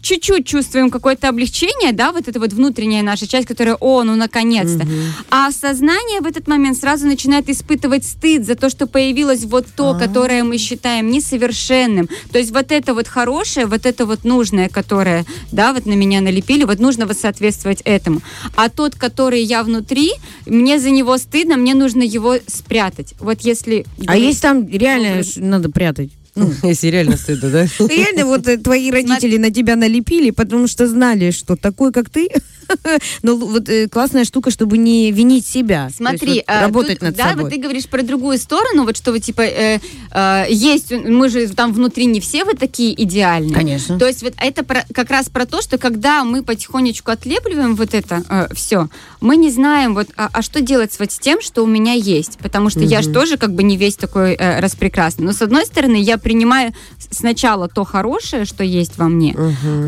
чуть-чуть 0.00 0.46
чувствуем 0.46 0.90
какое-то 0.90 1.28
облегчение, 1.28 1.92
да, 1.92 2.12
вот 2.12 2.28
эта 2.28 2.40
вот 2.40 2.52
внутренняя 2.52 3.02
наша 3.02 3.26
часть, 3.26 3.46
которая, 3.46 3.76
о, 3.76 4.02
ну, 4.04 4.16
наконец-то. 4.16 4.86
А 5.30 5.50
сознание 5.50 6.20
в 6.20 6.26
этот 6.26 6.48
момент 6.48 6.78
сразу 6.78 7.06
начинает 7.06 7.48
испытывать 7.48 8.04
стыд 8.04 8.46
за 8.46 8.54
то, 8.54 8.70
что 8.70 8.86
появилось 8.86 9.44
вот 9.44 9.66
то, 9.76 9.96
которое 9.98 10.44
мы 10.44 10.58
считаем 10.58 11.10
несовершенным. 11.10 12.08
То 12.32 12.38
есть 12.38 12.52
вот 12.52 12.72
это 12.72 12.94
вот 12.94 13.08
хорошее, 13.08 13.66
вот 13.66 13.86
это 13.86 14.06
вот 14.06 14.24
нужное, 14.24 14.68
которое, 14.68 15.24
да, 15.50 15.72
вот 15.72 15.86
на 15.86 15.94
меня 15.94 16.20
налепили, 16.20 16.64
вот 16.64 16.78
нужно 16.78 17.06
вот 17.06 17.18
соответствовать 17.18 17.82
этому. 17.84 18.20
А 18.56 18.68
тот, 18.68 18.94
который 18.94 19.42
я 19.42 19.62
внутри, 19.62 20.12
мне 20.46 20.78
за 20.78 20.90
него 20.90 21.18
стыдно, 21.18 21.56
мне 21.56 21.74
нужно 21.74 22.02
его 22.02 22.36
спрятать. 22.46 23.14
Вот 23.18 23.40
если... 23.42 23.84
А 24.06 24.16
есть 24.16 24.42
там 24.42 24.66
реально 24.66 25.22
надо 25.36 25.70
прятать? 25.70 26.10
Если 26.62 26.88
реально 26.88 27.16
стыдно, 27.16 27.50
да? 27.50 27.66
Реально, 27.78 28.26
вот 28.26 28.48
э, 28.48 28.56
твои 28.56 28.90
родители 28.90 29.36
на 29.36 29.50
тебя 29.50 29.76
налепили, 29.76 30.30
потому 30.30 30.66
что 30.66 30.86
знали, 30.86 31.30
что 31.30 31.56
такой, 31.56 31.92
как 31.92 32.08
ты, 32.08 32.28
ну, 33.22 33.36
вот 33.36 33.68
э, 33.68 33.88
классная 33.88 34.24
штука, 34.24 34.50
чтобы 34.50 34.78
не 34.78 35.10
винить 35.12 35.46
себя. 35.46 35.82
То 35.82 35.86
есть 35.86 35.96
Смотри, 35.98 36.34
вот 36.34 36.44
а, 36.46 36.60
работать 36.62 36.98
тут, 36.98 37.08
над 37.08 37.16
да, 37.16 37.30
собой. 37.30 37.44
вот 37.44 37.52
ты 37.52 37.58
говоришь 37.60 37.86
про 37.86 38.02
другую 38.02 38.38
сторону, 38.38 38.84
вот 38.84 38.96
что 38.96 39.12
вот 39.12 39.22
типа 39.22 39.42
э, 39.42 39.80
э, 40.10 40.44
есть, 40.48 40.92
мы 40.92 41.28
же 41.28 41.48
там 41.48 41.72
внутри 41.72 42.06
не 42.06 42.20
все 42.20 42.44
вот 42.44 42.58
такие 42.58 43.00
идеальные. 43.02 43.54
Конечно. 43.54 43.98
То 43.98 44.06
есть 44.06 44.22
вот 44.22 44.34
это 44.38 44.64
про- 44.64 44.84
как 44.92 45.10
раз 45.10 45.28
про 45.28 45.46
то, 45.46 45.62
что 45.62 45.78
когда 45.78 46.24
мы 46.24 46.42
потихонечку 46.42 47.10
отлепливаем 47.10 47.76
вот 47.76 47.94
это 47.94 48.48
все, 48.54 48.88
мы 49.20 49.36
не 49.36 49.50
знаем 49.50 49.94
вот, 49.94 50.08
а, 50.16 50.28
а 50.32 50.42
что 50.42 50.60
делать 50.60 50.92
с 50.92 50.98
вот 50.98 51.12
с 51.12 51.18
тем, 51.18 51.40
что 51.40 51.62
у 51.62 51.66
меня 51.66 51.92
есть, 51.92 52.38
потому 52.38 52.70
что 52.70 52.80
я 52.80 53.02
же 53.02 53.12
тоже 53.12 53.36
как 53.36 53.54
бы 53.54 53.62
не 53.62 53.76
весь 53.76 53.96
такой 53.96 54.34
э, 54.34 54.60
распрекрасный. 54.60 55.24
Но 55.24 55.32
с 55.32 55.42
одной 55.42 55.66
стороны 55.66 55.96
я 56.00 56.18
принимаю 56.18 56.72
сначала 57.10 57.68
то 57.68 57.84
хорошее, 57.84 58.44
что 58.44 58.64
есть 58.64 58.98
во 58.98 59.08
мне, 59.08 59.36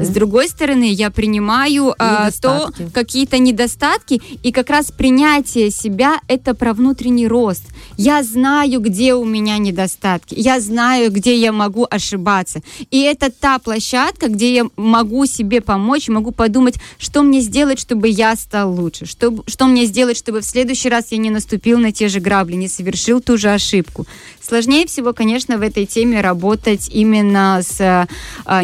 с 0.02 0.08
другой 0.08 0.48
стороны 0.48 0.92
я 0.92 1.10
принимаю 1.10 1.94
а, 1.98 2.30
то 2.40 2.63
Какие-то 2.92 3.38
недостатки, 3.38 4.21
и 4.42 4.52
как 4.52 4.71
раз 4.71 4.90
принятие 4.90 5.71
себя 5.71 6.21
это 6.28 6.54
про 6.54 6.73
внутренний 6.73 7.26
рост. 7.26 7.62
Я 7.97 8.23
знаю, 8.23 8.80
где 8.80 9.14
у 9.14 9.25
меня 9.25 9.59
недостатки, 9.59 10.35
я 10.37 10.61
знаю, 10.61 11.12
где 11.12 11.37
я 11.37 11.52
могу 11.52 11.87
ошибаться. 11.88 12.61
И 12.90 13.00
это 13.02 13.30
та 13.30 13.59
площадка, 13.59 14.28
где 14.28 14.54
я 14.54 14.64
могу 14.76 15.26
себе 15.26 15.61
помочь, 15.61 16.09
могу 16.09 16.33
подумать, 16.33 16.75
что 16.99 17.23
мне 17.23 17.40
сделать, 17.40 17.78
чтобы 17.78 18.09
я 18.09 18.35
стал 18.37 18.73
лучше, 18.73 19.06
что, 19.06 19.44
что 19.47 19.66
мне 19.66 19.85
сделать, 19.87 20.16
чтобы 20.16 20.40
в 20.40 20.44
следующий 20.44 20.88
раз 20.88 21.06
я 21.11 21.18
не 21.18 21.30
наступил 21.30 21.78
на 21.78 21.92
те 21.92 22.09
же 22.09 22.21
грабли, 22.21 22.54
не 22.54 22.68
совершил 22.68 23.21
ту 23.21 23.37
же 23.37 23.50
ошибку. 23.50 24.06
Сложнее 24.40 24.87
всего, 24.87 25.12
конечно, 25.12 25.56
в 25.56 25.62
этой 25.62 25.87
теме 25.87 26.21
работать 26.21 26.90
именно 26.92 27.61
с 27.62 27.80
э, 27.80 28.06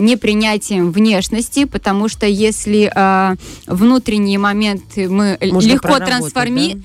непринятием 0.00 0.92
внешности, 0.92 1.64
потому 1.64 2.08
что 2.08 2.26
если 2.26 2.92
э, 2.94 3.36
внутренние 3.94 4.38
моменты 4.38 5.08
мы 5.08 5.36
Можно 5.50 5.72
легко 5.72 5.98
трансформируем, 5.98 6.84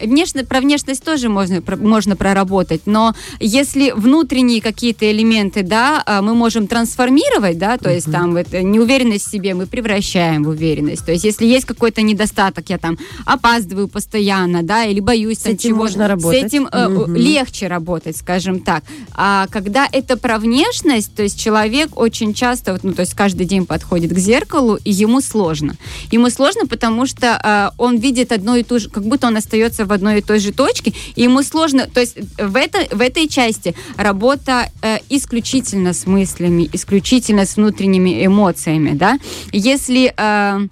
внешне, 0.00 0.44
про 0.44 0.60
внешность 0.60 1.02
тоже 1.02 1.28
можно, 1.28 1.60
про- 1.60 1.76
можно 1.76 2.14
проработать, 2.14 2.82
но 2.86 3.14
если 3.40 3.90
внутренние 3.96 4.62
какие-то 4.62 5.10
элементы, 5.10 5.62
да, 5.64 6.02
а, 6.06 6.22
мы 6.22 6.34
можем 6.34 6.68
трансформировать, 6.68 7.58
да, 7.58 7.76
то 7.78 7.90
есть 7.92 8.10
там 8.12 8.32
вот, 8.34 8.46
э, 8.52 8.62
неуверенность 8.62 9.26
в 9.26 9.30
себе 9.30 9.54
мы 9.54 9.66
превращаем 9.66 10.44
в 10.44 10.48
уверенность. 10.50 11.04
То 11.04 11.10
есть 11.12 11.24
если 11.24 11.46
есть 11.46 11.66
какой-то 11.66 12.00
недостаток, 12.02 12.70
я 12.70 12.78
там 12.78 12.96
опаздываю 13.26 13.88
постоянно, 13.88 14.62
да, 14.62 14.84
или 14.84 15.00
боюсь 15.00 15.38
С 15.38 15.42
там 15.42 15.54
этим 15.54 15.70
чего-то, 15.70 15.82
можно 15.82 16.08
работать. 16.08 16.40
с 16.40 16.44
этим 16.44 16.68
э, 16.70 16.88
Мгм. 16.88 17.16
легче 17.16 17.66
работать, 17.66 18.16
скажем 18.16 18.60
так. 18.60 18.84
А 19.14 19.46
когда 19.50 19.88
это 19.90 20.16
про 20.16 20.38
внешность, 20.38 21.12
то 21.14 21.22
есть 21.24 21.40
человек 21.40 21.98
очень 21.98 22.34
часто, 22.34 22.72
вот, 22.72 22.84
ну, 22.84 22.92
то 22.92 23.00
есть 23.00 23.14
каждый 23.14 23.46
день 23.46 23.66
подходит 23.66 24.12
к 24.12 24.18
зеркалу, 24.18 24.76
и 24.84 24.92
ему 24.92 25.20
сложно. 25.20 25.74
Ему 26.12 26.19
сложно, 26.28 26.66
потому 26.66 27.06
что 27.06 27.26
э, 27.42 27.70
он 27.78 27.98
видит 27.98 28.32
одно 28.32 28.56
и 28.56 28.62
то 28.62 28.78
же, 28.78 28.90
как 28.90 29.04
будто 29.04 29.28
он 29.28 29.36
остается 29.36 29.86
в 29.86 29.92
одной 29.92 30.18
и 30.18 30.22
той 30.22 30.40
же 30.40 30.52
точке, 30.52 30.92
и 31.14 31.22
ему 31.22 31.42
сложно, 31.42 31.86
то 31.86 32.00
есть 32.00 32.16
в, 32.36 32.56
это, 32.56 32.94
в 32.94 33.00
этой 33.00 33.28
части 33.28 33.74
работа 33.96 34.70
э, 34.82 34.98
исключительно 35.08 35.94
с 35.94 36.06
мыслями, 36.06 36.68
исключительно 36.72 37.46
с 37.46 37.56
внутренними 37.56 38.26
эмоциями, 38.26 38.92
да. 38.92 39.18
Если 39.52 40.12
э, 40.14 40.68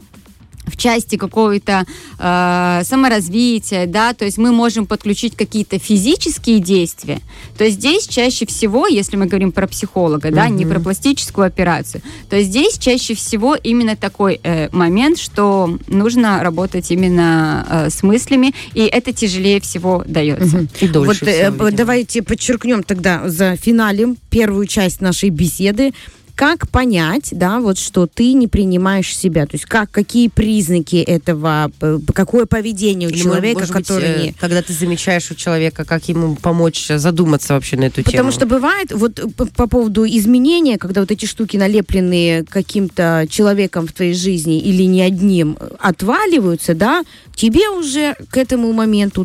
в 0.68 0.76
части 0.76 1.16
какого-то 1.16 1.84
э, 2.18 2.82
саморазвития, 2.84 3.86
да, 3.86 4.14
то 4.14 4.24
есть 4.24 4.38
мы 4.38 4.52
можем 4.52 4.86
подключить 4.86 5.36
какие-то 5.36 5.78
физические 5.78 6.60
действия, 6.60 7.20
то 7.56 7.68
здесь 7.70 8.06
чаще 8.06 8.46
всего, 8.46 8.86
если 8.86 9.16
мы 9.16 9.26
говорим 9.26 9.52
про 9.52 9.66
психолога, 9.66 10.30
да, 10.30 10.48
не 10.48 10.66
про 10.66 10.80
пластическую 10.80 11.46
операцию, 11.46 12.02
то 12.28 12.40
здесь 12.42 12.78
чаще 12.78 13.14
всего 13.14 13.54
именно 13.54 13.96
такой 13.96 14.40
э, 14.42 14.68
момент, 14.72 15.18
что 15.18 15.78
нужно 15.86 16.42
работать 16.42 16.90
именно 16.90 17.66
э, 17.68 17.90
с 17.90 18.02
мыслями, 18.02 18.54
и 18.74 18.80
это 18.80 19.12
тяжелее 19.12 19.60
всего 19.60 20.02
дается. 20.06 20.66
И 20.80 20.88
дольше 20.88 21.52
вот 21.58 21.72
э, 21.72 21.76
давайте 21.76 22.22
подчеркнем 22.22 22.82
тогда 22.82 23.28
за 23.28 23.56
финалем 23.56 24.16
первую 24.30 24.66
часть 24.66 25.00
нашей 25.00 25.30
беседы. 25.30 25.92
Как 26.38 26.68
понять, 26.68 27.30
да, 27.32 27.58
вот 27.58 27.80
что 27.80 28.06
ты 28.06 28.32
не 28.32 28.46
принимаешь 28.46 29.12
себя? 29.12 29.44
То 29.44 29.56
есть 29.56 29.64
как, 29.64 29.90
какие 29.90 30.28
признаки 30.28 30.94
этого, 30.94 31.72
п- 31.80 31.98
какое 32.14 32.46
поведение 32.46 33.08
у 33.08 33.10
Или, 33.10 33.18
человека, 33.18 33.58
может 33.58 33.74
быть, 33.74 33.84
который 33.84 34.08
э, 34.08 34.22
не... 34.22 34.32
Когда 34.34 34.62
ты 34.62 34.72
замечаешь 34.72 35.28
у 35.32 35.34
человека, 35.34 35.84
как 35.84 36.08
ему 36.08 36.36
помочь 36.36 36.92
э, 36.92 36.98
задуматься 36.98 37.54
вообще 37.54 37.76
на 37.76 37.86
эту 37.86 38.02
тему. 38.02 38.12
Потому 38.12 38.30
что 38.30 38.46
бывает, 38.46 38.92
вот 38.92 39.18
э, 39.18 39.26
по, 39.36 39.46
по 39.46 39.66
поводу 39.66 40.06
изменения, 40.06 40.78
когда 40.78 41.00
вот 41.00 41.10
эти 41.10 41.26
штуки, 41.26 41.56
налепленные 41.56 42.44
каким-то 42.44 43.26
человеком 43.28 43.88
в 43.88 43.92
твоей 43.92 44.14
жизни 44.14 44.60
или 44.60 44.84
не 44.84 45.02
одним, 45.02 45.56
э, 45.58 45.70
отваливаются, 45.80 46.76
да, 46.76 47.02
тебе 47.34 47.68
уже 47.68 48.14
к 48.30 48.36
этому 48.36 48.72
моменту 48.72 49.24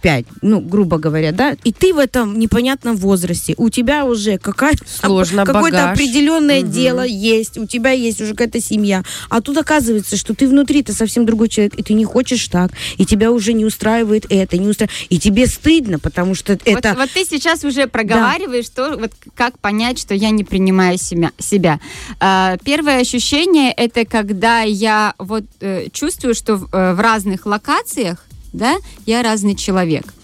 35, 0.00 0.26
ну, 0.42 0.60
грубо 0.60 0.98
говоря, 0.98 1.32
да, 1.32 1.56
и 1.64 1.72
ты 1.72 1.92
в 1.92 1.98
этом 1.98 2.38
непонятном 2.38 2.96
возрасте, 2.96 3.54
у 3.56 3.68
тебя 3.70 4.04
уже 4.04 4.38
какая-то 4.38 4.84
Сложно, 4.86 5.44
какое-то 5.44 5.90
определенное 5.90 6.62
Мгм. 6.62 6.70
дело 6.70 7.04
есть, 7.04 7.58
у 7.58 7.66
тебя 7.66 7.90
есть 7.90 8.20
уже 8.20 8.32
какая-то 8.32 8.60
семья, 8.60 9.02
а 9.28 9.40
тут 9.40 9.58
оказывается, 9.58 10.16
что 10.16 10.34
ты 10.34 10.48
внутри-то 10.48 10.92
совсем 10.92 11.26
другой 11.26 11.48
человек, 11.48 11.74
и 11.74 11.82
ты 11.82 11.94
не 11.94 12.04
хочешь 12.04 12.48
так, 12.48 12.72
и 12.96 13.04
тебя 13.04 13.30
уже 13.30 13.52
не 13.52 13.64
устраивает 13.64 14.26
это, 14.30 14.56
не 14.56 14.68
устраивает, 14.68 15.06
и 15.08 15.18
тебе 15.18 15.46
стыдно, 15.46 15.98
потому 15.98 16.34
что 16.34 16.58
это... 16.64 16.94
Вот, 16.94 17.10
ты 17.10 17.24
сейчас 17.24 17.64
уже 17.64 17.86
проговариваешь, 17.86 18.66
что 18.66 18.96
вот 18.96 19.12
как 19.34 19.58
понять, 19.58 19.98
что 19.98 20.14
я 20.14 20.30
не 20.30 20.44
принимаю 20.44 20.98
себя. 20.98 21.32
себя. 21.38 21.80
А, 22.18 22.56
первое 22.64 23.00
ощущение 23.00 23.72
это 23.72 24.04
когда 24.04 24.62
я 24.62 25.14
вот 25.18 25.44
э, 25.60 25.88
чувствую, 25.92 26.34
что 26.34 26.56
в, 26.56 26.74
э, 26.74 26.94
в 26.94 27.00
разных 27.00 27.46
локациях, 27.46 28.24
да, 28.52 28.76
я 29.06 29.22
разный 29.22 29.54
человек. 29.54 30.14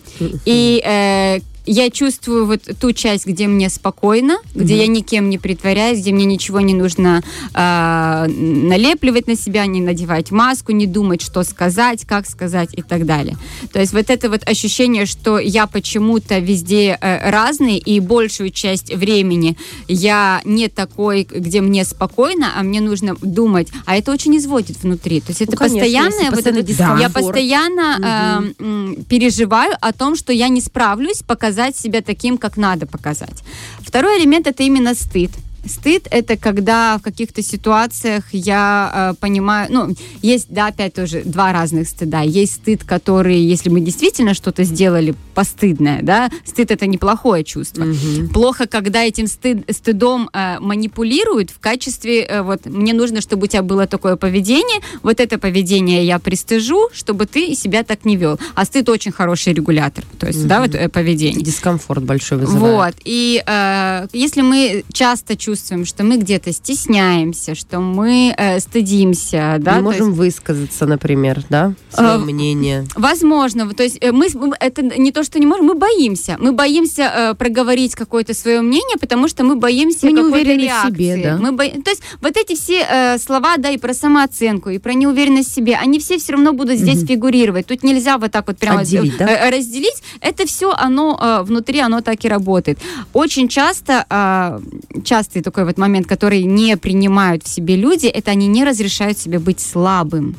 И 0.45 0.83
э, 0.85 1.41
я 1.67 1.91
чувствую 1.91 2.47
вот 2.47 2.63
ту 2.81 2.93
часть, 2.93 3.27
где 3.27 3.47
мне 3.49 3.69
спокойно, 3.69 4.39
где 4.55 4.77
я 4.79 4.87
никем 4.87 5.29
не 5.29 5.39
притворяюсь, 5.39 5.99
где 6.01 6.13
мне 6.13 6.25
ничего 6.25 6.61
не 6.61 6.75
нужно 6.75 7.23
а, 7.55 8.27
налепливать 8.29 9.27
на 9.27 9.37
себя, 9.37 9.67
не 9.67 9.81
надевать 9.81 10.31
маску, 10.31 10.73
не 10.73 10.87
думать, 10.87 11.23
что 11.23 11.43
сказать, 11.43 12.05
как 12.07 12.27
сказать 12.29 12.71
и 12.73 12.83
так 12.83 13.05
далее. 13.07 13.37
То 13.73 13.81
есть 13.81 13.93
вот 13.93 14.11
это 14.11 14.31
вот 14.31 14.49
ощущение, 14.49 15.07
что 15.07 15.39
я 15.39 15.67
почему-то 15.67 16.39
везде 16.39 16.97
э, 17.01 17.31
разный, 17.31 17.79
и 17.79 17.99
большую 18.01 18.51
часть 18.51 18.95
времени 18.95 19.57
я 19.89 20.41
не 20.45 20.69
такой, 20.69 21.25
где 21.29 21.61
мне 21.61 21.85
спокойно, 21.85 22.53
а 22.57 22.63
мне 22.63 22.81
нужно 22.81 23.17
думать, 23.21 23.69
а 23.87 23.97
это 23.97 24.13
очень 24.13 24.37
изводит 24.37 24.83
внутри. 24.83 25.21
То 25.21 25.31
есть 25.31 25.43
это 25.43 25.53
Ну, 25.53 25.57
конечно, 25.57 25.81
постоянное 25.81 26.31
вот 26.31 26.47
это- 26.47 26.63
дискомфорт. 26.63 27.01
я 27.01 27.11
постоянно 27.11 28.53
э, 28.59 28.63
м, 28.63 29.05
переживаю 29.09 29.75
о 29.81 29.93
том, 29.93 30.15
что 30.17 30.33
я 30.33 30.49
не 30.49 30.61
справлюсь 30.61 31.23
показать 31.23 31.56
себя 31.77 32.03
таким, 32.03 32.39
как 32.39 32.57
надо 32.57 32.87
показать. 32.87 33.43
Второй 33.81 34.21
элемент 34.21 34.47
это 34.47 34.63
именно 34.63 34.95
стыд. 34.95 35.31
Стыд 35.65 36.07
это 36.11 36.37
когда 36.37 36.97
в 36.99 37.03
каких-то 37.03 37.43
ситуациях 37.43 38.25
я 38.33 39.13
э, 39.13 39.15
понимаю, 39.21 39.69
ну, 39.71 39.95
есть, 40.23 40.47
да, 40.49 40.69
опять 40.69 40.95
тоже 40.95 41.23
два 41.25 41.53
разных 41.53 41.89
стыда. 41.89 42.21
Есть 42.23 42.55
стыд, 42.55 42.85
который, 42.85 43.39
если 43.41 43.69
мы 43.69 43.81
действительно 43.81 44.35
что-то 44.35 44.63
сделали 44.63 45.15
постыдное, 45.37 46.01
да, 46.03 46.31
стыд 46.47 46.71
это 46.71 46.87
неплохое 46.87 47.45
чувство. 47.45 47.87
Плохо, 48.33 48.67
когда 48.67 49.05
этим 49.05 49.27
стыд, 49.27 49.59
стыдом 49.71 50.31
э, 50.33 50.59
манипулируют 50.61 51.51
в 51.51 51.59
качестве, 51.61 52.23
э, 52.23 52.41
вот, 52.43 52.65
мне 52.65 52.95
нужно, 52.95 53.21
чтобы 53.21 53.45
у 53.45 53.47
тебя 53.47 53.63
было 53.63 53.87
такое 53.87 54.17
поведение, 54.17 54.81
вот 55.03 55.21
это 55.21 55.39
поведение 55.39 56.07
я 56.07 56.19
пристыжу, 56.19 56.89
чтобы 56.95 57.27
ты 57.27 57.55
себя 57.55 57.83
так 57.83 58.07
не 58.07 58.17
вел. 58.17 58.41
А 58.55 58.65
стыд 58.65 58.89
очень 58.89 59.13
хороший 59.13 59.53
регулятор, 59.53 60.05
то 60.19 60.27
есть, 60.27 60.47
да, 60.49 60.61
вот 60.63 60.75
э, 60.75 60.89
поведение. 60.89 61.43
Дискомфорт 61.43 62.03
большой 62.03 62.39
вызывает. 62.39 62.95
Вот. 62.95 62.95
И 63.05 63.43
э, 63.47 64.07
если 64.15 64.41
мы 64.41 64.85
часто 64.93 65.37
чувствуем, 65.37 65.85
что 65.85 66.03
мы 66.03 66.17
где-то 66.17 66.51
стесняемся, 66.53 67.55
что 67.55 67.81
мы 67.81 68.35
э, 68.39 68.59
стыдимся, 68.61 69.57
да, 69.59 69.77
Мы 69.77 69.83
можем 69.83 70.07
есть, 70.09 70.19
высказаться, 70.19 70.87
например, 70.87 71.43
да, 71.51 71.75
свое 71.91 72.13
А, 72.13 72.19
мнение. 72.19 72.87
Возможно, 72.97 73.71
то 73.75 73.83
есть 73.83 73.99
э, 74.01 74.13
мы- 74.13 74.31
это 74.61 74.83
не 74.83 75.13
то, 75.13 75.26
что 75.27 75.39
не 75.39 75.47
можем, 75.47 75.67
мы 75.67 75.75
боимся. 75.75 76.37
Мы 76.41 76.53
боимся 76.53 77.03
э, 77.03 77.35
проговорить 77.35 77.95
какое-то 77.95 78.33
свое 78.35 78.61
мнение, 78.63 78.97
потому 78.99 79.29
что 79.29 79.45
мы 79.45 79.57
боимся 79.57 80.07
Мы 80.07 80.13
не 80.13 80.23
уверены 80.23 80.63
в 80.63 80.65
реакции. 80.65 80.91
себе, 80.91 81.17
да. 81.23 81.37
Мы 81.37 81.53
бо- 81.53 81.83
То 81.83 81.91
есть 81.91 82.03
вот 82.23 82.37
эти 82.37 82.55
все 82.55 82.87
э, 82.89 83.19
слова, 83.19 83.57
да, 83.59 83.71
и 83.71 83.79
про 83.79 83.93
самооценку, 83.95 84.71
и 84.71 84.79
про 84.79 84.95
неуверенность 84.95 85.51
в 85.51 85.55
себе, 85.55 85.77
они 85.77 85.99
все 85.99 86.17
все 86.19 86.33
равно 86.33 86.53
будут 86.53 86.79
здесь 86.79 87.05
фигурировать. 87.07 87.67
Тут 87.67 87.83
нельзя 87.83 88.17
вот 88.19 88.33
так 88.33 88.47
вот 88.47 88.57
прямо 88.59 88.81
Отделить, 88.81 89.17
да? 89.19 89.27
э, 89.29 89.51
разделить. 89.51 90.03
Это 90.21 90.47
все, 90.47 90.73
оно 90.73 91.19
э, 91.21 91.43
внутри, 91.43 91.81
оно 91.81 92.01
так 92.01 92.25
и 92.25 92.29
работает. 92.29 92.79
Очень 93.13 93.49
часто, 93.49 94.07
э, 94.09 95.03
частый 95.05 95.43
такой 95.43 95.65
вот 95.65 95.79
момент, 95.79 96.07
который 96.07 96.43
не 96.45 96.77
принимают 96.77 97.43
в 97.45 97.49
себе 97.49 97.77
люди, 97.77 98.07
это 98.07 98.31
они 98.31 98.47
не 98.47 98.65
разрешают 98.65 99.19
себе 99.19 99.39
быть 99.39 99.61
слабым. 99.61 100.37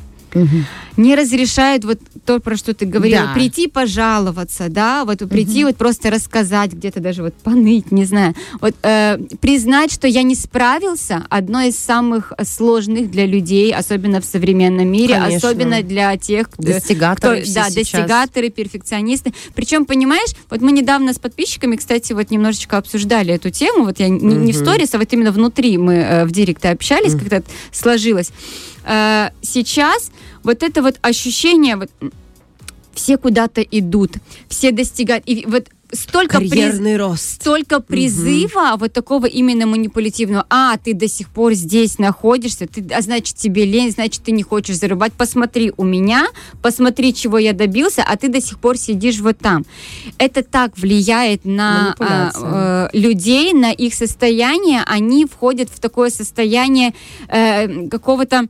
Не 0.97 1.15
разрешают 1.15 1.85
вот 1.85 1.99
то, 2.25 2.39
про 2.39 2.55
что 2.57 2.73
ты 2.73 2.85
говорила, 2.85 3.23
Да. 3.27 3.33
прийти 3.33 3.67
пожаловаться, 3.67 4.67
да, 4.69 5.05
вот 5.05 5.19
прийти 5.29 5.63
вот 5.63 5.75
просто 5.77 6.09
рассказать, 6.09 6.73
где-то 6.73 6.99
даже 6.99 7.23
вот 7.23 7.33
поныть, 7.35 7.91
не 7.91 8.05
знаю, 8.05 8.33
вот 8.61 8.75
э, 8.83 9.17
признать, 9.39 9.91
что 9.91 10.07
я 10.07 10.23
не 10.23 10.35
справился, 10.35 11.23
одно 11.29 11.61
из 11.61 11.77
самых 11.77 12.33
сложных 12.43 13.11
для 13.11 13.25
людей, 13.25 13.73
особенно 13.73 14.21
в 14.21 14.25
современном 14.25 14.87
мире, 14.87 15.15
Конечно. 15.15 15.37
особенно 15.49 15.81
для 15.83 16.15
тех, 16.17 16.49
кто- 16.49 16.63
Достигаторы 16.63 17.41
кто- 17.43 17.53
да, 17.53 17.69
сейчас. 17.69 17.73
достигаторы, 17.75 18.49
перфекционисты. 18.49 19.33
Причем, 19.55 19.85
понимаешь, 19.85 20.31
вот 20.49 20.61
мы 20.61 20.71
недавно 20.71 21.13
с 21.13 21.19
подписчиками, 21.19 21.75
кстати, 21.75 22.13
вот 22.13 22.31
немножечко 22.31 22.77
обсуждали 22.77 23.33
эту 23.33 23.49
тему, 23.51 23.85
вот 23.85 23.99
я 23.99 24.09
не, 24.09 24.19
не 24.35 24.51
в 24.51 24.55
сторис, 24.55 24.93
а 24.93 24.97
вот 24.97 25.11
именно 25.13 25.31
внутри 25.31 25.77
мы 25.77 25.93
э, 25.95 26.25
в 26.25 26.31
директе 26.31 26.69
общались, 26.69 27.13
как-то 27.13 27.43
сложилось. 27.71 28.31
Э, 28.87 29.29
сейчас 29.41 30.11
вот 30.43 30.63
это 30.63 30.81
вот 30.81 30.95
ощущение, 31.01 31.75
вот, 31.75 31.89
все 32.93 33.17
куда-то 33.17 33.61
идут, 33.61 34.13
все 34.49 34.71
достигают, 34.71 35.23
и 35.27 35.45
вот 35.47 35.67
столько 35.91 36.37
приз- 36.37 36.49
Карьерный 36.49 36.97
рост. 36.97 37.41
столько 37.41 37.79
призыва 37.79 38.75
вот 38.77 38.93
такого 38.93 39.25
именно 39.25 39.65
манипулятивного. 39.65 40.45
А, 40.49 40.77
ты 40.77 40.93
до 40.93 41.07
сих 41.07 41.29
пор 41.29 41.53
здесь 41.53 41.97
находишься, 41.99 42.67
ты, 42.67 42.85
а 42.93 43.01
значит 43.01 43.35
тебе 43.35 43.65
лень, 43.65 43.91
значит 43.91 44.23
ты 44.23 44.31
не 44.31 44.43
хочешь 44.43 44.77
зарабатывать. 44.77 45.17
Посмотри 45.17 45.71
у 45.77 45.83
меня, 45.83 46.27
посмотри, 46.61 47.13
чего 47.13 47.37
я 47.37 47.53
добился, 47.53 48.03
а 48.07 48.17
ты 48.17 48.29
до 48.29 48.41
сих 48.41 48.59
пор 48.59 48.77
сидишь 48.77 49.19
вот 49.19 49.37
там. 49.37 49.65
Это 50.17 50.43
так 50.43 50.77
влияет 50.77 51.45
на 51.45 51.95
а, 51.99 52.89
э, 52.91 52.97
людей, 52.97 53.53
на 53.53 53.71
их 53.71 53.93
состояние. 53.93 54.81
Они 54.85 55.25
входят 55.25 55.69
в 55.69 55.79
такое 55.79 56.09
состояние 56.09 56.93
э, 57.29 57.87
какого-то, 57.87 58.47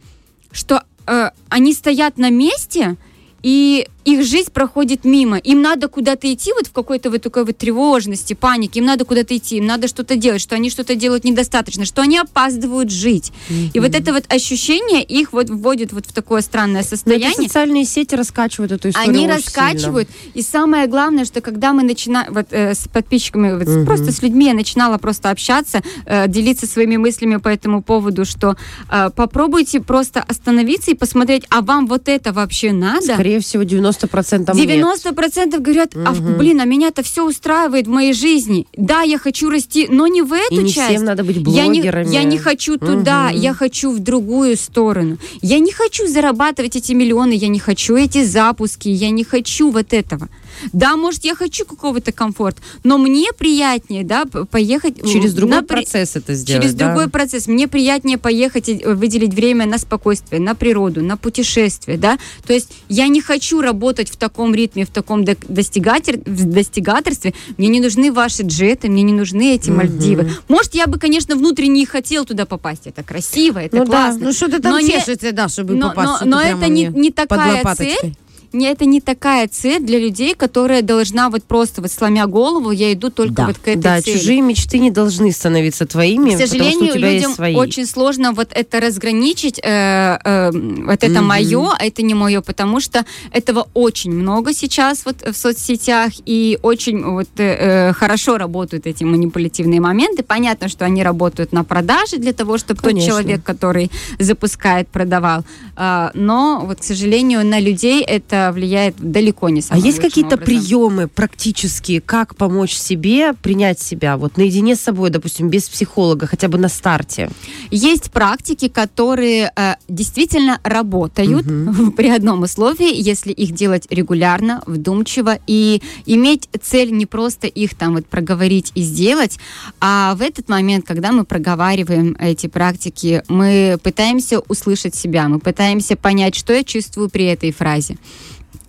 что 0.51 0.83
э, 1.05 1.31
они 1.49 1.73
стоят 1.73 2.17
на 2.17 2.29
месте, 2.29 2.95
и 3.43 3.87
их 4.07 4.25
жизнь 4.25 4.51
проходит 4.51 5.03
мимо. 5.03 5.37
Им 5.37 5.61
надо 5.61 5.89
куда-то 5.89 6.31
идти 6.33 6.53
вот 6.53 6.67
в 6.67 6.71
какой-то 6.71 7.09
вот 7.09 7.21
такой 7.21 7.43
вот 7.43 7.57
тревожности, 7.57 8.33
панике. 8.33 8.79
Им 8.79 8.85
надо 8.85 9.03
куда-то 9.03 9.35
идти, 9.35 9.57
им 9.57 9.65
надо 9.65 9.89
что-то 9.89 10.15
делать, 10.15 10.41
что 10.41 10.55
они 10.55 10.69
что-то 10.69 10.95
делают 10.95 11.25
недостаточно, 11.25 11.83
что 11.83 12.01
они 12.01 12.17
опаздывают 12.17 12.89
жить. 12.89 13.33
И 13.73 13.79
вот 13.81 13.93
это 13.95 14.13
вот 14.13 14.23
ощущение 14.29 15.03
их 15.03 15.33
вот 15.33 15.49
вводит 15.49 15.91
вот 15.91 16.05
в 16.05 16.13
такое 16.13 16.39
странное 16.41 16.73
Но 16.75 16.79
это 16.79 16.89
состояние. 16.89 17.33
социальные 17.47 17.83
сети 17.83 18.15
раскачивают 18.15 18.71
эту 18.71 18.89
историю 18.89 19.09
Они 19.13 19.27
раскачивают. 19.27 20.07
И 20.33 20.41
самое 20.41 20.87
главное, 20.87 21.25
что 21.25 21.41
когда 21.41 21.73
мы 21.73 21.83
начинаем, 21.83 22.33
вот 22.33 22.47
э, 22.51 22.75
с 22.75 22.87
подписчиками, 22.87 23.57
вот, 23.57 23.67
с- 23.67 23.85
просто 23.85 24.13
с 24.13 24.21
людьми 24.21 24.45
я 24.45 24.53
начинала 24.53 24.97
просто 24.97 25.31
общаться, 25.31 25.81
э, 26.05 26.29
делиться 26.29 26.65
своими 26.65 26.95
мыслями 26.95 27.35
по 27.37 27.49
этому 27.49 27.81
поводу, 27.81 28.23
что 28.23 28.55
э, 28.89 29.09
попробуйте 29.15 29.81
просто 29.81 30.21
остановиться 30.21 30.91
и 30.91 30.93
посмотреть, 30.93 31.43
а 31.49 31.61
вам 31.61 31.87
вот 31.87 32.07
это 32.07 32.31
вообще 32.31 32.69
сильно. 32.69 32.93
надо? 32.93 33.13
Скорее 33.13 33.39
всего, 33.41 33.63
90% 33.63 33.96
нет. 34.05 34.69
90% 34.69 35.59
говорят, 35.59 35.95
а 35.95 36.13
в- 36.13 36.37
блин, 36.37 36.61
а 36.61 36.65
меня-то 36.65 37.03
все 37.03 37.25
устраивает 37.25 37.87
в 37.87 37.89
моей 37.89 38.13
жизни. 38.13 38.67
Да, 38.75 39.01
я 39.01 39.17
хочу 39.17 39.49
расти, 39.49 39.87
но 39.89 40.07
не 40.07 40.21
в 40.21 40.33
эту 40.33 40.53
И 40.61 40.63
не 40.63 40.69
часть. 40.71 40.89
всем 40.89 41.05
надо 41.05 41.23
быть 41.23 41.37
Я 41.47 41.67
не, 41.67 41.79
блогерами. 41.81 42.13
я 42.13 42.23
не 42.23 42.37
хочу 42.37 42.77
туда, 42.77 43.29
Мгм. 43.29 43.37
я 43.39 43.53
хочу 43.53 43.91
в 43.91 43.99
другую 43.99 44.57
сторону. 44.57 45.17
Я 45.41 45.59
не 45.59 45.71
хочу 45.71 46.07
зарабатывать 46.07 46.75
эти 46.75 46.93
миллионы, 46.93 47.33
я 47.33 47.47
не 47.47 47.59
хочу 47.59 47.95
эти 47.95 48.23
запуски, 48.23 48.89
я 48.89 49.09
не 49.09 49.23
хочу 49.23 49.71
вот 49.71 49.93
этого. 49.93 50.29
Да, 50.73 50.95
может, 50.95 51.25
я 51.25 51.35
хочу 51.35 51.65
какого-то 51.65 52.11
комфорта, 52.11 52.61
но 52.83 52.97
мне 52.97 53.31
приятнее, 53.37 54.03
да, 54.03 54.25
поехать 54.25 54.97
Через 55.09 55.33
другой 55.33 55.57
на 55.57 55.63
процесс 55.63 56.15
это 56.15 56.33
сделать. 56.33 56.63
Через 56.63 56.75
да. 56.75 56.87
другой 56.87 57.09
процесс. 57.09 57.47
Мне 57.47 57.67
приятнее 57.67 58.17
поехать 58.17 58.69
и 58.69 58.77
э, 58.77 58.93
выделить 58.93 59.33
время 59.33 59.65
на 59.65 59.77
спокойствие, 59.77 60.41
на 60.41 60.55
природу, 60.55 61.03
на 61.03 61.17
путешествие, 61.17 61.97
да. 61.97 62.17
То 62.45 62.53
есть 62.53 62.71
я 62.89 63.07
не 63.07 63.21
хочу 63.21 63.61
работать 63.61 64.09
в 64.09 64.17
таком 64.17 64.53
ритме, 64.53 64.85
в 64.85 64.89
таком 64.89 65.23
до- 65.23 65.35
достигатер- 65.47 66.21
в 66.25 66.45
достигаторстве. 66.45 67.33
Мне 67.57 67.67
не 67.69 67.79
нужны 67.79 68.11
ваши 68.11 68.43
джеты, 68.43 68.89
мне 68.89 69.03
не 69.03 69.13
нужны 69.13 69.55
эти 69.55 69.69
Мальдивы. 69.69 70.31
Может, 70.47 70.73
я 70.75 70.87
бы, 70.87 70.97
конечно, 70.99 71.35
внутренне 71.35 71.83
и 71.83 71.85
хотел 71.85 72.25
туда 72.25 72.45
попасть. 72.45 72.87
Это 72.87 73.03
красиво, 73.03 73.59
это 73.59 73.77
Ну 73.77 73.85
да, 73.85 73.91
классно. 73.91 74.25
Ну 74.25 74.33
что 74.33 74.47
ты 74.47 74.59
там 74.59 74.71
Но 74.71 74.79
не- 74.79 75.31
да, 75.31 75.47
чтобы 75.49 75.75
но, 75.75 75.89
попасть 75.89 76.21
но- 76.25 76.37
но 76.37 76.41
это 76.41 76.67
не, 76.67 76.85
не 76.85 77.11
такая 77.11 77.63
цель. 77.75 78.15
Не, 78.53 78.67
это 78.71 78.85
не 78.85 79.01
такая 79.01 79.47
цель 79.47 79.81
для 79.83 79.99
людей, 79.99 80.33
которая 80.35 80.81
должна 80.81 81.29
вот 81.29 81.43
просто 81.43 81.81
вот 81.81 81.91
сломя 81.91 82.25
голову, 82.27 82.71
я 82.71 82.93
иду 82.93 83.09
только 83.09 83.33
Да. 83.33 83.45
вот 83.47 83.57
к 83.57 83.67
этой 83.67 83.81
Да, 83.81 84.01
цели. 84.01 84.17
чужие 84.17 84.41
мечты 84.41 84.79
не 84.79 84.91
должны 84.91 85.31
становиться 85.31 85.85
твоими, 85.85 86.31
К 86.33 86.37
сожалению, 86.37 86.95
людям 86.95 87.33
очень 87.55 87.85
сложно 87.85 88.31
вот 88.33 88.49
это 88.51 88.79
разграничить. 88.79 89.59
э, 89.63 90.17
э, 90.23 90.51
вот 90.51 91.03
это 91.03 91.19
Мгм. 91.19 91.25
мое, 91.27 91.71
а 91.77 91.85
это 91.85 92.01
не 92.03 92.13
мое, 92.13 92.41
потому 92.41 92.79
что 92.79 93.05
этого 93.31 93.67
очень 93.73 94.11
много 94.11 94.53
сейчас 94.53 95.03
вот 95.05 95.21
в 95.21 95.35
соцсетях 95.35 96.11
и 96.25 96.57
очень 96.61 97.03
вот 97.03 97.27
э, 97.37 97.89
э, 97.89 97.93
хорошо 97.93 98.37
работают 98.37 98.87
эти 98.87 99.03
манипулятивные 99.03 99.79
моменты. 99.81 100.23
Понятно, 100.23 100.69
что 100.69 100.85
они 100.85 101.03
работают 101.03 101.51
на 101.53 101.63
продаже 101.63 102.17
для 102.17 102.33
того, 102.33 102.57
чтобы 102.57 102.81
тот 102.81 102.91
Конечно. 102.91 103.09
человек, 103.09 103.43
который 103.43 103.91
запускает, 104.19 104.87
продавал. 104.87 105.43
А, 105.75 106.11
но 106.13 106.61
вот, 106.65 106.79
к 106.79 106.83
сожалению, 106.83 107.45
на 107.45 107.59
людей 107.59 108.03
это 108.03 108.36
влияет 108.53 108.95
далеко 108.97 109.49
не 109.49 109.59
А 109.59 109.63
самым 109.63 109.83
есть 109.83 109.97
лучшим 109.97 110.09
какие-то 110.09 110.35
образом. 110.35 110.45
приемы 110.45 111.07
практические, 111.07 112.01
как 112.01 112.35
помочь 112.35 112.73
себе 112.73 113.33
принять 113.33 113.79
себя 113.79 114.17
вот 114.17 114.37
наедине 114.37 114.75
с 114.75 114.81
собой, 114.81 115.09
допустим, 115.09 115.49
без 115.49 115.69
психолога, 115.69 116.27
хотя 116.27 116.47
бы 116.47 116.57
на 116.57 116.69
старте? 116.69 117.29
Есть 117.71 118.11
практики, 118.11 118.67
которые 118.67 119.51
э, 119.55 119.75
действительно 119.87 120.59
работают 120.63 121.45
при 121.95 122.09
одном 122.09 122.43
условии, 122.43 122.93
если 122.93 123.31
их 123.31 123.51
делать 123.51 123.87
регулярно, 123.89 124.61
вдумчиво 124.65 125.39
и 125.47 125.81
иметь 126.05 126.49
цель 126.61 126.91
не 126.91 127.05
просто 127.05 127.47
их 127.47 127.75
там 127.75 127.95
вот 127.95 128.05
проговорить 128.05 128.71
и 128.75 128.81
сделать, 128.81 129.37
а 129.79 130.15
в 130.15 130.21
этот 130.21 130.49
момент, 130.49 130.85
когда 130.85 131.11
мы 131.11 131.25
проговариваем 131.25 132.15
эти 132.19 132.47
практики, 132.47 133.23
мы 133.27 133.77
пытаемся 133.81 134.39
услышать 134.39 134.95
себя, 134.95 135.27
мы 135.27 135.39
пытаемся 135.39 135.95
понять, 135.95 136.35
что 136.35 136.53
я 136.53 136.63
чувствую 136.63 137.09
при 137.09 137.25
этой 137.25 137.51
фразе 137.51 137.97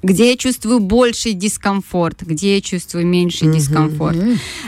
где 0.03 0.31
я 0.31 0.37
чувствую 0.37 0.81
больший 0.81 1.33
дискомфорт, 1.33 2.23
где 2.23 2.57
я 2.57 2.61
чувствую 2.61 3.07
меньший 3.07 3.53
дискомфорт. 3.53 4.17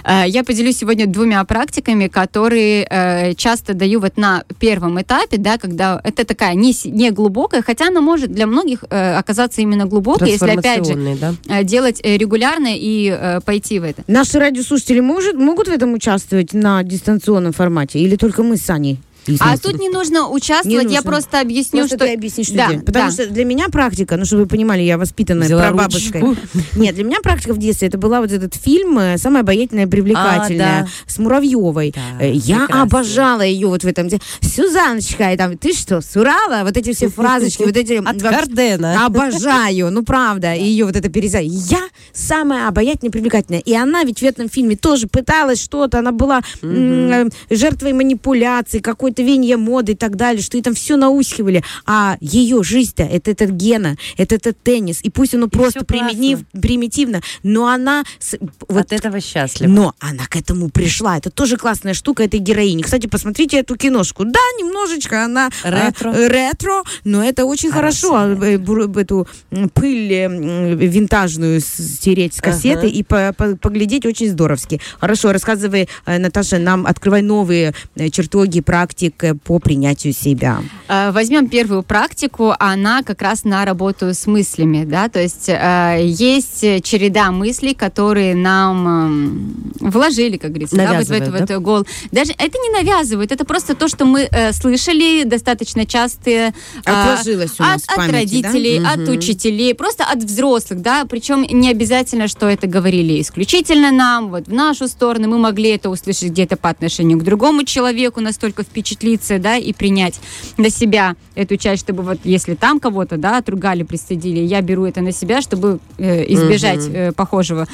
Э, 0.05 0.25
Я 0.27 0.45
поделюсь 0.45 0.79
сегодня 0.79 1.07
двумя 1.07 1.45
практиками, 1.45 2.09
которые 2.09 2.87
э, 2.88 3.35
часто 3.35 3.75
даю 3.75 4.01
вот 4.01 4.16
на 4.16 4.45
первом 4.59 5.01
этапе, 5.01 5.37
да, 5.37 5.59
когда 5.59 6.01
это 6.03 6.25
такая 6.25 6.55
не, 6.55 6.75
не 6.85 7.11
глубокая, 7.11 7.62
хотя 7.62 7.88
она 7.88 8.01
может 8.01 8.33
для 8.33 8.47
многих 8.47 8.85
э, 8.90 9.14
оказаться 9.14 9.61
именно 9.61 9.87
глубокой, 9.87 10.31
если 10.31 10.51
опять 10.51 10.87
же 10.87 11.16
да? 11.21 11.62
делать 11.62 12.01
регулярно 12.03 12.69
и 12.71 13.38
пойти 13.45 13.79
в 13.79 13.85
это. 13.85 14.03
Наши 14.07 14.38
радиослушатели 14.38 15.01
может, 15.01 15.37
могут 15.37 15.69
в 15.69 15.71
этом 15.71 15.93
участвовать 15.93 16.53
на 16.53 16.83
дистанционном 16.83 17.53
формате? 17.53 17.99
Или 18.01 18.16
только 18.16 18.43
мы 18.43 18.57
с 18.57 18.69
Аней? 18.71 18.99
А 19.40 19.56
тут 19.59 19.78
не 19.78 19.88
нужно 19.88 20.28
участвовать, 20.30 20.87
Не 20.87 20.94
я 20.94 21.00
нужно. 21.00 21.02
просто 21.11 21.40
объясню, 21.40 21.80
Просто 21.80 21.96
что... 21.96 22.06
ты 22.06 22.14
объяснишь 22.14 22.48
Да, 22.50 22.68
людям. 22.68 22.83
Потому 22.85 23.06
да. 23.06 23.12
что 23.12 23.26
для 23.28 23.44
меня 23.44 23.68
практика, 23.68 24.16
ну, 24.16 24.24
чтобы 24.24 24.42
вы 24.42 24.48
понимали, 24.48 24.83
я 24.83 24.98
воспитанная 24.98 25.46
Взяла 25.46 25.62
прабабушкой. 25.68 26.20
ручку. 26.20 26.42
Нет, 26.76 26.94
для 26.94 27.04
меня 27.04 27.20
практика 27.22 27.52
в 27.54 27.59
детстве, 27.59 27.88
это 27.88 27.98
была 27.98 28.20
вот 28.20 28.33
этот 28.33 28.54
фильм 28.54 28.98
э, 28.98 29.18
«Самая 29.18 29.42
обаятельная 29.42 29.87
и 29.87 29.88
привлекательная» 29.88 30.80
А, 30.80 30.83
да. 30.85 30.88
с 31.06 31.18
Муравьевой. 31.18 31.92
Да, 31.94 32.24
Э, 32.24 32.33
Я 32.33 32.61
прекрасно. 32.61 32.83
обожала 32.83 33.42
ее 33.42 33.66
вот 33.68 33.85
в 33.85 33.87
этом. 33.87 34.09
де- 34.09 34.20
Сюзаночка, 34.40 35.33
и 35.33 35.37
там, 35.37 35.56
ты 35.56 35.72
что, 35.72 36.00
с 36.00 36.16
Урала? 36.16 36.62
Вот 36.64 36.76
эти 36.76 36.92
все 36.92 37.09
фразочки, 37.09 37.62
вот 37.62 37.76
эти... 37.76 37.94
От 38.04 38.16
Гардена. 38.16 39.06
Обожаю, 39.06 39.90
ну 39.90 40.02
правда, 40.04 40.54
ее 40.54 40.85
вот 40.85 40.96
это 40.96 41.09
перезай. 41.09 41.46
Я 41.46 41.83
самая 42.12 42.68
обаятельная 42.68 43.09
и 43.11 43.12
привлекательная. 43.12 43.61
И 43.61 43.74
она 43.74 44.02
ведь 44.04 44.20
в 44.20 44.24
этом 44.24 44.48
фильме 44.48 44.76
тоже 44.76 45.06
пыталась 45.06 45.62
что-то, 45.62 45.98
она 46.00 46.12
была 46.12 46.40
э, 46.62 47.28
жертвой 47.50 47.92
манипуляций, 47.92 48.80
какой-то 49.11 49.23
венья 49.23 49.57
моды 49.57 49.92
и 49.92 49.94
так 49.94 50.16
далее, 50.16 50.42
что 50.42 50.57
и 50.57 50.62
там 50.62 50.75
все 50.75 50.96
наускивали. 50.96 51.62
А 51.87 52.16
ее 52.20 52.62
жизнь-то, 52.62 53.03
это 53.03 53.31
этот 53.33 53.51
Гена, 53.51 53.96
это 54.16 54.37
этот 54.37 54.62
теннис. 54.62 55.01
И 55.03 55.11
пусть 55.11 55.35
оно 55.35 55.49
просто 55.49 55.81
всё 55.81 55.87
примитив- 55.87 56.44
примитивно, 56.61 57.20
но 57.42 57.66
она... 57.68 58.05
с- 58.18 58.38
вот 58.68 58.81
От 58.87 58.92
этого 58.92 59.20
счастлива. 59.20 59.70
но 59.70 59.94
она 59.99 60.27
к 60.29 60.37
этому 60.37 60.68
пришла. 60.70 61.16
Это 61.18 61.31
тоже 61.31 61.57
классная 61.57 61.94
штука 61.94 62.23
этой 62.25 62.38
героини. 62.40 62.83
Кстати, 62.83 63.07
посмотрите 63.07 63.59
эту 63.59 63.77
киношку. 63.77 64.25
Да, 64.25 64.40
немножечко 64.59 65.25
она 65.25 65.51
э, 65.64 65.70
Ретро. 65.70 66.11
э, 66.12 66.29
ретро, 66.29 66.83
но 67.05 67.25
это 67.25 67.44
очень 67.44 67.70
хорошо. 67.73 68.14
А, 68.14 68.29
э, 68.29 68.59
Эту 69.01 69.27
пыль 69.75 70.12
э, 70.12 70.29
винтажную 70.75 71.61
стереть 71.61 72.35
с 72.35 72.40
кассеты 72.40 72.87
Ага. 72.87 72.88
и 72.88 73.03
по- 73.03 73.33
по- 73.37 73.57
поглядеть 73.57 74.05
очень 74.07 74.29
здоровски. 74.29 74.81
Хорошо, 75.01 75.33
рассказывай, 75.33 75.88
Наташа, 76.07 76.59
нам 76.59 76.87
открывай 76.87 77.23
новые 77.23 77.73
чертоги, 78.12 78.61
практики. 78.61 79.00
Практик 79.01 79.41
по 79.43 79.59
принятию 79.59 80.13
себя? 80.13 80.63
Э, 80.89 81.11
Возьмем 81.13 81.49
первую 81.49 81.83
практику, 81.83 82.53
она 82.59 83.03
как 83.03 83.23
раз 83.23 83.45
на 83.45 83.65
работу 83.65 84.13
с 84.13 84.27
мыслями, 84.27 84.85
да, 84.85 85.09
то 85.09 85.21
есть 85.21 85.49
э, 85.49 86.01
есть 86.05 86.61
череда 86.83 87.31
мыслей, 87.31 87.75
которые 87.75 88.35
нам 88.35 88.89
эм, 88.89 89.73
вложили, 89.81 90.37
как 90.37 90.51
говорится, 90.51 90.77
да, 90.77 90.83
вот 90.83 91.07
в 91.07 91.11
Навязывают, 91.11 91.51
эту 91.51 91.55
вот 91.55 91.63
гол. 91.63 91.87
Даже 92.13 92.33
это 92.33 92.59
не 92.59 92.71
навязывают, 92.71 93.33
это 93.33 93.45
просто 93.45 93.75
то, 93.75 93.89
что 93.89 94.05
мы 94.05 94.29
э, 94.31 94.53
слышали 94.53 95.25
достаточно 95.25 95.87
частые 95.87 96.53
э, 96.85 96.91
Отложилось 96.91 97.59
у 97.59 97.63
нас 97.63 97.83
от, 97.87 97.97
памяти, 97.97 98.11
от 98.11 98.21
родителей, 98.21 98.81
да? 98.81 98.93
от 98.93 99.01
Мгм. 99.01 99.13
учителей, 99.13 99.75
просто 99.75 100.05
от 100.05 100.19
взрослых, 100.19 100.83
да, 100.83 101.05
причем 101.09 101.43
не 101.43 101.71
обязательно, 101.71 102.29
что 102.29 102.47
это 102.47 102.67
говорили 102.67 103.21
исключительно 103.21 103.91
нам, 103.91 104.31
вот 104.31 104.47
в 104.49 104.53
нашу 104.53 104.89
сторону, 104.89 105.29
мы 105.29 105.39
могли 105.39 105.71
это 105.71 105.91
услышать 105.91 106.31
где-то 106.31 106.57
по 106.57 106.69
отношению 106.69 107.19
к 107.19 107.23
другому 107.23 107.65
человеку, 107.65 108.21
настолько 108.21 108.63
впечатлиться, 108.90 109.38
да, 109.38 109.57
и 109.57 109.72
принять 109.72 110.20
на 110.57 110.70
себя 110.70 111.16
эту 111.35 111.57
часть, 111.57 111.83
чтобы 111.83 112.03
вот 112.03 112.18
если 112.24 112.55
там 112.55 112.81
кого-то, 112.81 113.16
да, 113.16 113.38
отругали, 113.38 113.83
пристыдили, 113.83 114.40
я 114.40 114.61
беру 114.61 114.85
это 114.85 115.00
на 115.00 115.12
себя, 115.12 115.40
чтобы 115.40 115.79
э, 115.98 116.24
избежать 116.33 116.87
э, 116.88 117.12
похожего. 117.12 117.66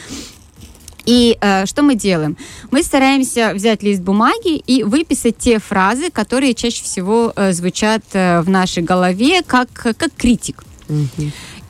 И 1.07 1.39
э, 1.41 1.67
что 1.67 1.83
мы 1.83 1.95
делаем? 1.95 2.37
Мы 2.71 2.83
стараемся 2.83 3.53
взять 3.55 3.83
лист 3.83 4.03
бумаги 4.03 4.57
и 4.57 4.83
выписать 4.83 5.39
те 5.39 5.59
фразы, 5.59 6.11
которые 6.11 6.55
чаще 6.55 6.83
всего 6.83 7.33
э, 7.37 7.53
звучат 7.53 8.03
э, 8.13 8.41
в 8.41 8.51
нашей 8.51 8.83
голове 8.83 9.43
как, 9.43 9.69
как 9.73 10.11
критик. 10.17 10.65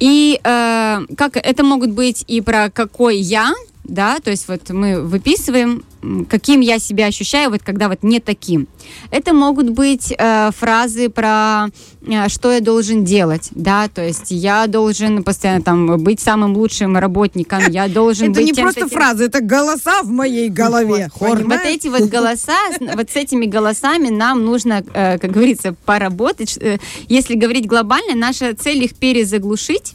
И 0.01 0.41
э, 0.43 0.99
как 1.17 1.37
это 1.37 1.63
могут 1.63 1.91
быть 1.91 2.25
и 2.27 2.41
про 2.41 2.71
какой 2.71 3.19
я, 3.19 3.53
да, 3.85 4.19
то 4.19 4.31
есть 4.31 4.49
вот 4.49 4.71
мы 4.71 5.01
выписываем, 5.03 5.85
каким 6.29 6.61
я 6.61 6.79
себя 6.79 7.07
ощущаю, 7.07 7.51
вот 7.51 7.63
когда 7.63 7.89
вот 7.89 8.03
не 8.03 8.21
таким. 8.21 8.67
Это 9.11 9.33
могут 9.33 9.71
быть 9.71 10.13
э, 10.17 10.51
фразы 10.57 11.09
про 11.09 11.69
э, 12.07 12.29
что 12.29 12.53
я 12.53 12.61
должен 12.61 13.05
делать, 13.05 13.49
да, 13.53 13.89
то 13.89 14.05
есть 14.05 14.31
я 14.31 14.67
должен 14.67 15.23
постоянно 15.23 15.63
там 15.63 15.99
быть 16.03 16.21
самым 16.21 16.57
лучшим 16.57 16.97
работником, 16.97 17.63
я 17.69 17.89
должен 18.01 18.31
Это 18.31 18.41
быть 18.41 18.47
не 18.47 18.53
тем-то, 18.53 18.81
просто 18.81 18.95
фразы, 18.95 19.25
это 19.25 19.41
голоса 19.41 20.03
в 20.03 20.09
моей 20.09 20.49
голове. 20.49 21.09
вот 21.19 21.61
эти 21.65 21.89
вот 21.89 22.03
голоса, 22.09 22.57
вот 22.81 23.11
с 23.11 23.17
этими 23.17 23.47
голосами 23.47 24.09
нам 24.09 24.45
нужно, 24.45 24.85
э, 24.95 25.19
как 25.19 25.31
говорится, 25.31 25.75
поработать. 25.85 26.59
Э, 26.59 26.79
Если 27.09 27.35
говорить 27.35 27.67
глобально, 27.67 28.15
наша 28.15 28.55
цель 28.55 28.85
их 28.85 28.95
перезаглушить 28.95 29.95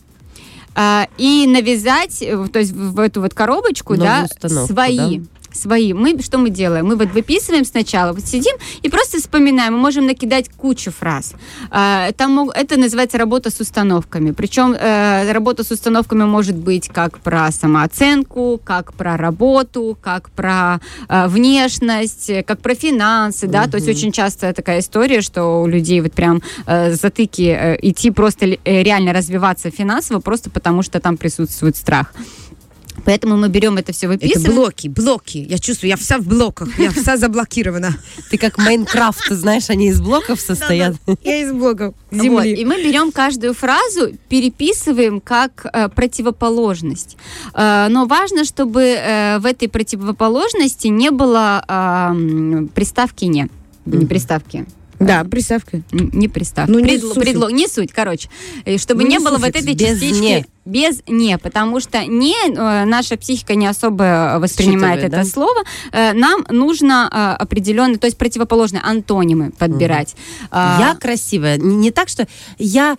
э, 0.75 1.05
и 1.17 1.47
навязать, 1.47 2.21
э, 2.21 2.47
то 2.51 2.59
есть 2.59 2.71
в 2.71 2.99
эту 2.99 3.21
вот 3.21 3.33
коробочку, 3.33 3.95
Новую 3.95 4.27
да, 4.39 4.49
свои. 4.49 5.21
Свои. 5.53 5.93
Мы 5.93 6.21
что 6.21 6.37
мы 6.37 6.49
делаем? 6.49 6.85
Мы 6.85 6.95
вот 6.95 7.11
выписываем 7.11 7.65
сначала, 7.65 8.13
вот 8.13 8.25
сидим 8.25 8.55
и 8.81 8.89
просто 8.89 9.17
вспоминаем. 9.17 9.73
Мы 9.73 9.79
можем 9.79 10.05
накидать 10.05 10.49
кучу 10.49 10.91
фраз. 10.91 11.33
Э, 11.71 12.11
Там 12.15 12.49
это 12.49 12.77
называется 12.77 13.17
работа 13.17 13.49
с 13.49 13.59
установками. 13.59 14.31
Причем 14.31 14.73
э, 14.73 15.31
работа 15.31 15.63
с 15.63 15.71
установками 15.71 16.23
может 16.23 16.55
быть 16.55 16.87
как 16.87 17.19
про 17.19 17.51
самооценку, 17.51 18.59
как 18.63 18.93
про 18.93 19.17
работу, 19.17 19.97
как 20.01 20.29
про 20.31 20.79
э, 21.09 21.27
внешность, 21.27 22.31
как 22.45 22.59
про 22.61 22.75
финансы, 22.75 23.47
да. 23.47 23.67
То 23.67 23.77
есть 23.77 23.89
очень 23.89 24.11
часто 24.11 24.53
такая 24.53 24.79
история, 24.79 25.21
что 25.21 25.61
у 25.61 25.67
людей 25.67 26.01
вот 26.01 26.13
прям 26.13 26.41
э, 26.65 26.93
затыки 26.93 27.77
идти 27.81 28.11
просто 28.11 28.57
реально 28.65 29.13
развиваться 29.13 29.69
финансово 29.69 30.19
просто 30.19 30.49
потому, 30.49 30.81
что 30.83 30.99
там 30.99 31.17
присутствует 31.17 31.75
страх. 31.75 32.13
Поэтому 33.05 33.37
мы 33.37 33.49
берем 33.49 33.77
это 33.77 33.91
все 33.91 34.07
Это 34.07 34.25
выписываем. 34.25 34.55
блоки, 34.55 34.87
блоки. 34.87 35.37
Я 35.37 35.57
чувствую, 35.57 35.89
я 35.89 35.97
вся 35.97 36.17
в 36.17 36.27
блоках, 36.27 36.77
я 36.79 36.91
вся 36.91 37.17
заблокирована. 37.17 37.95
Ты 38.29 38.37
как 38.37 38.57
Майнкрафт, 38.57 39.29
знаешь, 39.29 39.69
они 39.69 39.87
из 39.87 40.01
блоков 40.01 40.39
состоят. 40.39 40.95
Я 41.23 41.41
из 41.41 41.51
блоков 41.51 41.95
земли. 42.11 42.53
и 42.53 42.65
мы 42.65 42.83
берем 42.83 43.11
каждую 43.11 43.53
фразу, 43.53 44.11
переписываем 44.29 45.21
как 45.21 45.65
э, 45.71 45.89
противоположность. 45.89 47.17
Э, 47.53 47.87
но 47.89 48.05
важно, 48.05 48.43
чтобы 48.43 48.81
э, 48.81 49.39
в 49.39 49.45
этой 49.45 49.67
противоположности 49.67 50.87
не 50.87 51.11
было 51.11 51.63
приставки 52.73 53.25
«не». 53.25 53.49
Не 53.85 54.05
приставки. 54.05 54.65
Да, 55.01 55.23
приставка. 55.23 55.81
Не 55.91 56.27
приставки. 56.27 56.71
Ну, 56.71 56.79
не 56.79 56.85
Предло- 56.97 57.07
суффикс. 57.13 57.25
предлог, 57.25 57.51
не 57.51 57.67
суть, 57.67 57.91
короче. 57.91 58.29
И 58.65 58.77
чтобы 58.77 59.01
Ну, 59.03 59.09
не 59.09 59.17
не 59.17 59.19
было 59.23 59.37
вот 59.37 59.49
этой 59.49 59.73
без 59.73 59.99
частички 59.99 60.21
«не». 60.21 60.45
без 60.63 61.01
«не», 61.07 61.37
потому 61.39 61.79
что 61.79 62.05
«не» 62.05 62.35
э, 62.47 62.85
наша 62.85 63.17
психика 63.17 63.55
не 63.55 63.65
особо 63.67 64.37
воспринимает 64.39 64.99
Считывает, 64.99 65.13
это 65.13 65.17
да? 65.17 65.25
слово. 65.25 65.63
Э, 65.91 66.13
Нам 66.13 66.45
нужно 66.49 67.09
э, 67.11 67.41
определенные, 67.41 67.97
то 67.97 68.05
есть 68.05 68.17
противоположные 68.17 68.81
антонимы 68.83 69.51
подбирать. 69.57 70.15
А, 70.51 70.77
Я 70.79 70.95
красивая. 70.95 71.57
Не, 71.57 71.75
не 71.75 71.91
так, 71.91 72.07
что 72.07 72.27
я 72.59 72.95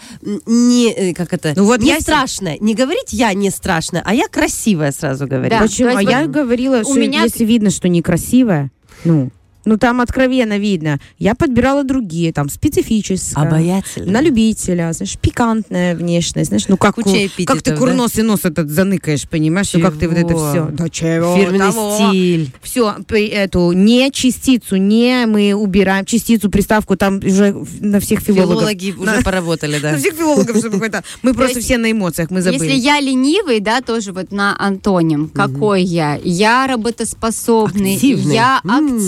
не, 0.46 0.92
э, 0.92 1.14
как 1.14 1.32
это, 1.32 1.52
Ну 1.56 1.64
вот 1.66 1.80
не 1.80 1.90
я 1.90 2.00
страшная. 2.00 2.58
Не 2.60 2.74
говорить 2.74 3.12
я 3.12 3.32
не 3.32 3.50
страшная, 3.50 4.02
а 4.04 4.12
я 4.14 4.26
красивая 4.28 4.90
сразу 4.92 5.26
говорить. 5.28 5.50
Да. 5.52 5.60
Почему? 5.60 5.90
А 5.96 6.00
есть 6.02 6.10
я 6.10 6.22
вот 6.22 6.30
говорила, 6.30 6.80
у 6.80 6.84
что 6.84 6.94
меня- 6.98 7.22
если 7.22 7.44
видно, 7.44 7.70
что 7.70 7.88
некрасивая, 7.88 8.70
ну, 9.04 9.30
ну 9.64 9.76
там 9.78 10.00
откровенно 10.00 10.58
видно. 10.58 10.98
Я 11.18 11.34
подбирала 11.34 11.84
другие, 11.84 12.32
там, 12.32 12.48
специфические. 12.48 13.44
Обаятельная. 13.46 14.10
На 14.12 14.20
любителя, 14.20 14.92
знаешь, 14.92 15.16
пикантная 15.20 15.94
внешность, 15.94 16.48
знаешь, 16.48 16.68
ну 16.68 16.76
как, 16.76 16.94
Куча 16.96 17.08
у- 17.38 17.44
как 17.44 17.62
ты 17.62 17.70
да? 17.72 17.76
курносый 17.76 18.24
нос 18.24 18.40
этот 18.44 18.70
заныкаешь, 18.70 19.28
понимаешь, 19.28 19.72
ну 19.74 19.80
как 19.80 19.96
ты 19.98 20.08
вот 20.08 20.18
это 20.18 20.28
Чего? 20.28 20.50
все. 20.50 20.68
Да 20.72 20.88
чего 20.88 21.36
Фирменный 21.36 21.58
того. 21.72 22.08
стиль. 22.10 22.50
Все, 22.62 22.94
эту 23.08 23.72
не 23.72 24.10
частицу, 24.10 24.76
не 24.76 25.26
мы 25.26 25.54
убираем 25.54 26.04
частицу, 26.04 26.50
приставку, 26.50 26.96
там 26.96 27.18
уже 27.18 27.54
на 27.80 28.00
всех 28.00 28.20
филологов. 28.20 28.60
Филологи 28.60 28.92
уже 28.96 29.16
На- 29.16 29.22
поработали, 29.22 29.78
да. 29.78 29.92
На 29.92 29.98
всех 29.98 30.14
филологов, 30.14 30.56
чтобы 30.56 30.72
какой-то. 30.72 31.02
Мы 31.22 31.34
просто 31.34 31.60
все 31.60 31.78
на 31.78 31.90
эмоциях, 31.90 32.30
мы 32.30 32.42
забыли. 32.42 32.62
Если 32.64 32.76
я 32.80 33.00
ленивый, 33.00 33.60
да, 33.60 33.80
тоже 33.80 34.12
вот 34.12 34.32
на 34.32 34.56
антоним. 34.58 35.28
Какой 35.28 35.82
я? 35.82 36.18
Я 36.22 36.66
работоспособный, 36.66 37.94
Активный. 37.94 38.34
я 38.34 38.60
М. 38.64 38.98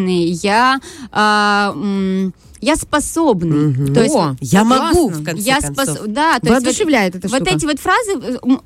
активный, 0.00 0.30
я, 0.42 0.80
м, 1.12 2.32
я 2.60 2.76
способный. 2.76 3.68
Мгм. 3.68 3.94
То 3.94 4.02
есть 4.02 4.14
О, 4.14 4.36
Я 4.40 4.62
классно. 4.64 4.84
могу, 4.86 5.08
в 5.08 5.24
конце 5.24 5.42
я 5.42 5.60
концов. 5.60 5.84
спос... 5.88 5.98
Да, 6.06 6.38
то 6.38 6.46
есть 6.46 6.48
вот- 6.48 6.50
Воодушевляет 6.50 7.14
эта 7.16 7.28
вот 7.28 7.36
штука. 7.42 7.54
эти 7.56 7.64
вот 7.66 7.78
фразы 7.80 8.12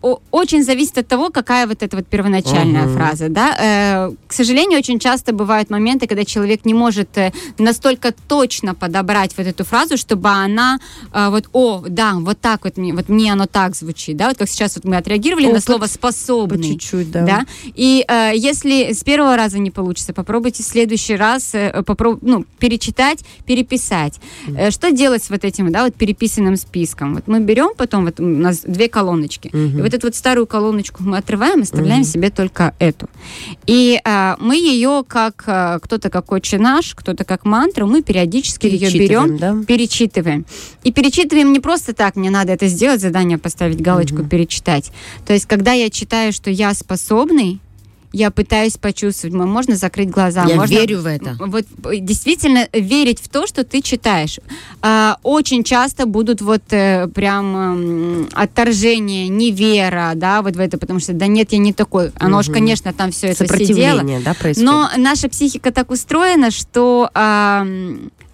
э, 0.03 0.15
очень 0.31 0.65
зависят 0.65 0.99
от 0.99 1.07
того, 1.09 1.31
какая 1.31 1.67
вот 1.67 1.83
эта 1.83 1.97
вот 1.97 2.07
первоначальная 2.07 2.85
Мгм. 2.85 2.95
фраза, 2.97 3.29
да. 3.29 3.57
Э, 3.59 4.13
к 4.27 4.33
сожалению, 4.33 4.79
очень 4.79 4.99
часто 4.99 5.33
бывают 5.33 5.71
моменты, 5.71 6.07
когда 6.07 6.25
человек 6.25 6.65
не 6.65 6.75
может 6.75 7.17
э, 7.19 7.33
настолько 7.59 8.13
точно 8.29 8.75
подобрать 8.75 9.37
вот 9.37 9.47
эту 9.47 9.65
фразу, 9.65 9.97
чтобы 9.97 10.29
она 10.29 10.79
э, 11.13 11.29
вот, 11.31 11.45
о, 11.53 11.85
да, 11.89 12.15
вот 12.15 12.41
так 12.41 12.65
вот 12.65 12.77
мне, 12.77 12.93
вот 12.93 13.09
мне 13.09 13.33
оно 13.33 13.47
так 13.47 13.77
звучит, 13.77 14.17
да, 14.17 14.29
вот 14.29 14.39
как 14.39 14.49
сейчас 14.49 14.75
вот 14.77 14.85
мы 14.85 14.97
отреагировали 14.97 15.45
на 15.47 15.51
Опыт 15.53 15.65
слово 15.65 15.81
По 15.83 15.87
способный. 15.89 16.63
чуть-чуть, 16.73 17.11
да. 17.11 17.23
Да. 17.25 17.47
И 17.75 18.05
э, 18.09 18.33
если 18.35 18.93
с 18.93 19.05
первого 19.05 19.37
раза 19.37 19.59
не 19.59 19.71
получится, 19.71 20.13
попробуйте 20.13 20.63
в 20.63 20.67
следующий 20.67 21.17
раз 21.17 21.55
э, 21.55 21.83
попроб- 21.87 22.19
ну, 22.23 22.45
перечитать, 22.59 23.21
переписать. 23.47 23.84
Э, 24.47 24.71
что 24.71 24.91
делать 24.91 25.23
с 25.23 25.31
вот 25.31 25.45
этим, 25.45 25.71
да, 25.73 25.85
вот 25.85 25.95
переписанным 25.95 26.57
списком? 26.57 27.15
Вот 27.15 27.27
мы 27.27 27.41
берем 27.41 27.71
потом, 27.77 28.05
вот 28.05 28.21
у 28.21 28.27
нас 28.27 28.61
две 28.65 28.89
колоночки, 28.89 29.51
Мгм. 29.53 29.79
и 29.79 29.83
вот 29.83 29.95
эту 29.95 30.07
вот 30.07 30.15
старую 30.15 30.47
колоночку 30.47 31.03
мы 31.03 31.19
отрываем 31.19 31.61
и 31.61 31.63
оставляем 31.63 32.05
себе 32.05 32.31
только 32.31 32.75
эту. 32.79 33.09
И 33.67 34.01
э, 34.05 34.35
мы 34.39 34.57
ее 34.57 35.05
как 35.07 35.45
э, 35.47 35.79
кто-то 35.83 36.11
как 36.11 36.31
отче 36.33 36.59
наш, 36.59 36.95
кто-то 36.95 37.25
как 37.25 37.45
мантру, 37.45 37.87
мы 37.87 38.03
периодически 38.03 38.67
ее 38.67 38.91
берем, 38.91 39.37
да? 39.39 39.57
перечитываем. 39.67 40.45
И 40.83 40.93
перечитываем 40.93 41.53
не 41.53 41.61
просто 41.61 41.93
так, 41.95 42.17
мне 42.17 42.31
надо 42.31 42.53
это 42.53 42.67
сделать, 42.67 43.01
задание 43.01 43.39
поставить, 43.39 43.81
галочку 43.81 44.25
перечитать. 44.25 44.91
То 45.27 45.33
есть, 45.33 45.47
когда 45.47 45.73
я 45.73 45.91
читаю, 45.91 46.33
что 46.33 46.51
я 46.51 46.75
способный, 46.75 47.61
я 48.15 48.31
пытаюсь 48.31 48.77
почувствовать, 48.77 49.35
можно 49.35 49.75
закрыть 49.75 50.09
глаза, 50.09 50.45
Я 50.47 50.55
можно 50.55 50.73
верю 50.73 51.01
в 51.01 51.07
это. 51.07 51.37
вот 51.41 51.65
э, 51.85 51.97
действительно 51.99 52.69
верить 52.73 53.21
в 53.21 53.29
то, 53.29 53.47
что 53.49 53.65
ты 53.65 53.83
читаешь. 53.83 54.39
А, 54.83 55.19
очень 55.25 55.65
часто 55.65 56.07
будут 56.07 56.41
вот 56.41 56.63
э, 56.71 57.09
прям 57.09 58.29
отторжение, 58.33 59.27
невера, 59.29 60.13
да, 60.15 60.43
вот 60.43 60.55
в 60.55 60.61
это, 60.61 60.79
потому 60.79 61.01
что 61.01 61.13
да 61.13 61.27
нет, 61.27 61.53
я 61.53 61.59
не 61.59 61.73
такой. 61.73 62.13
Оно 62.21 62.43
ж, 62.43 62.47
Мгм. 62.47 62.55
конечно, 62.55 62.93
там 62.93 63.11
все 63.11 63.29
это 63.29 63.47
сидело. 63.49 63.59
Сопротивление, 63.59 64.21
да, 64.21 64.35
происходит? 64.35 64.71
Но 64.71 64.89
наша 64.97 65.29
психика 65.29 65.73
так 65.73 65.91
устроена, 65.91 66.53
что 66.53 67.11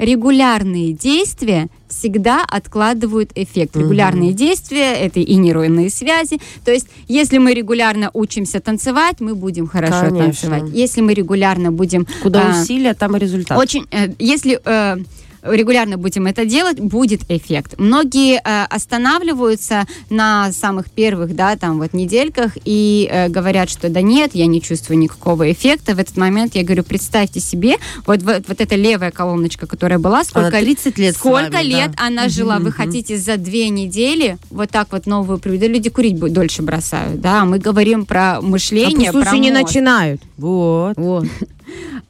регулярные 0.01 0.93
действия 0.93 1.69
всегда 1.89 2.45
откладывают 2.49 3.31
эффект. 3.35 3.77
Регулярные 3.77 4.33
действия 4.33 4.93
это 4.95 5.21
и 5.21 5.35
нейронные 5.35 5.91
связи. 5.91 6.41
То 6.65 6.73
есть, 6.73 6.87
если 7.07 7.39
мы 7.39 7.53
регулярно 7.53 8.11
учимся 8.15 8.61
танцевать, 8.61 9.21
мы 9.21 9.35
будем 9.35 9.67
хорошо 9.67 10.07
Конечно. 10.09 10.19
танцевать. 10.19 10.63
Если 10.73 11.03
мы 11.03 11.15
регулярно 11.15 11.71
будем 11.71 12.07
Куда 12.23 12.49
а, 12.49 12.63
усилия, 12.63 12.95
там 12.95 13.17
и 13.17 13.21
результат. 13.21 13.59
очень, 13.59 13.87
э, 13.91 14.09
если 14.19 14.61
э, 14.65 14.97
регулярно 15.43 15.97
будем 15.97 16.27
это 16.27 16.45
делать, 16.45 16.79
будет 16.81 17.23
эффект. 17.31 17.75
Многие 17.79 18.41
э, 18.43 18.65
останавливаются 18.65 19.87
на 20.09 20.53
самых 20.53 20.91
первых, 20.91 21.35
да, 21.35 21.57
там 21.57 21.79
вот 21.79 21.93
недельках 21.93 22.53
и 22.65 23.09
э, 23.11 23.29
говорят, 23.29 23.71
что 23.71 23.89
да 23.89 24.01
нет, 24.01 24.31
я 24.35 24.47
не 24.47 24.61
чувствую 24.61 24.99
никакого 24.99 25.51
эффекта. 25.51 25.95
В 25.95 25.99
этот 25.99 26.17
момент 26.17 26.55
я 26.55 26.63
говорю, 26.65 26.85
представьте 26.85 27.41
себе, 27.41 27.77
вот, 28.07 28.23
вот, 28.23 28.45
вот 28.49 28.61
эта 28.61 28.75
левая 28.77 29.11
колоночка, 29.11 29.67
которая 29.67 29.99
была, 29.99 30.25
сколько, 30.25 30.49
Она 30.49 30.61
30 30.61 30.99
лет 30.99 31.17
сколько 31.17 31.53
вами, 31.53 31.65
лет 31.65 31.93
да. 31.97 32.07
она 32.07 32.29
жила. 32.29 32.59
Вы 32.59 32.73
хотите 32.73 33.17
за 33.17 33.37
две 33.37 33.69
недели 33.69 34.39
вот 34.51 34.71
так 34.71 34.89
вот 34.93 35.07
новую 35.07 35.39
привить? 35.39 35.61
Да 35.61 35.67
люди 35.67 35.91
курить 35.91 36.19
дольше 36.19 36.63
бросают, 36.63 37.21
да. 37.21 37.45
Мы 37.45 37.59
говорим 37.59 38.05
про 38.07 38.39
А 38.39 38.41
мышление, 38.41 39.13
пусть 39.13 39.29
про 39.29 39.37
не 39.37 39.51
мозг. 39.51 39.63
начинают. 39.63 40.21
Вот. 40.37 40.97
Вот. 40.97 41.27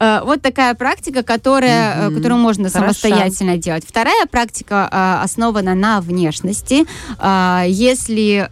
Э, 0.01 0.21
Вот 0.25 0.41
такая 0.41 0.73
практика, 0.73 1.21
которая, 1.21 2.09
э, 2.09 2.15
которую 2.15 2.39
можно 2.39 2.69
Хорошо. 2.69 2.93
самостоятельно 2.93 3.57
делать. 3.57 3.83
Вторая 3.87 4.25
практика 4.25 4.89
э, 4.91 5.23
основана 5.23 5.75
на 5.75 6.01
внешности. 6.01 6.85
Если 7.67 8.49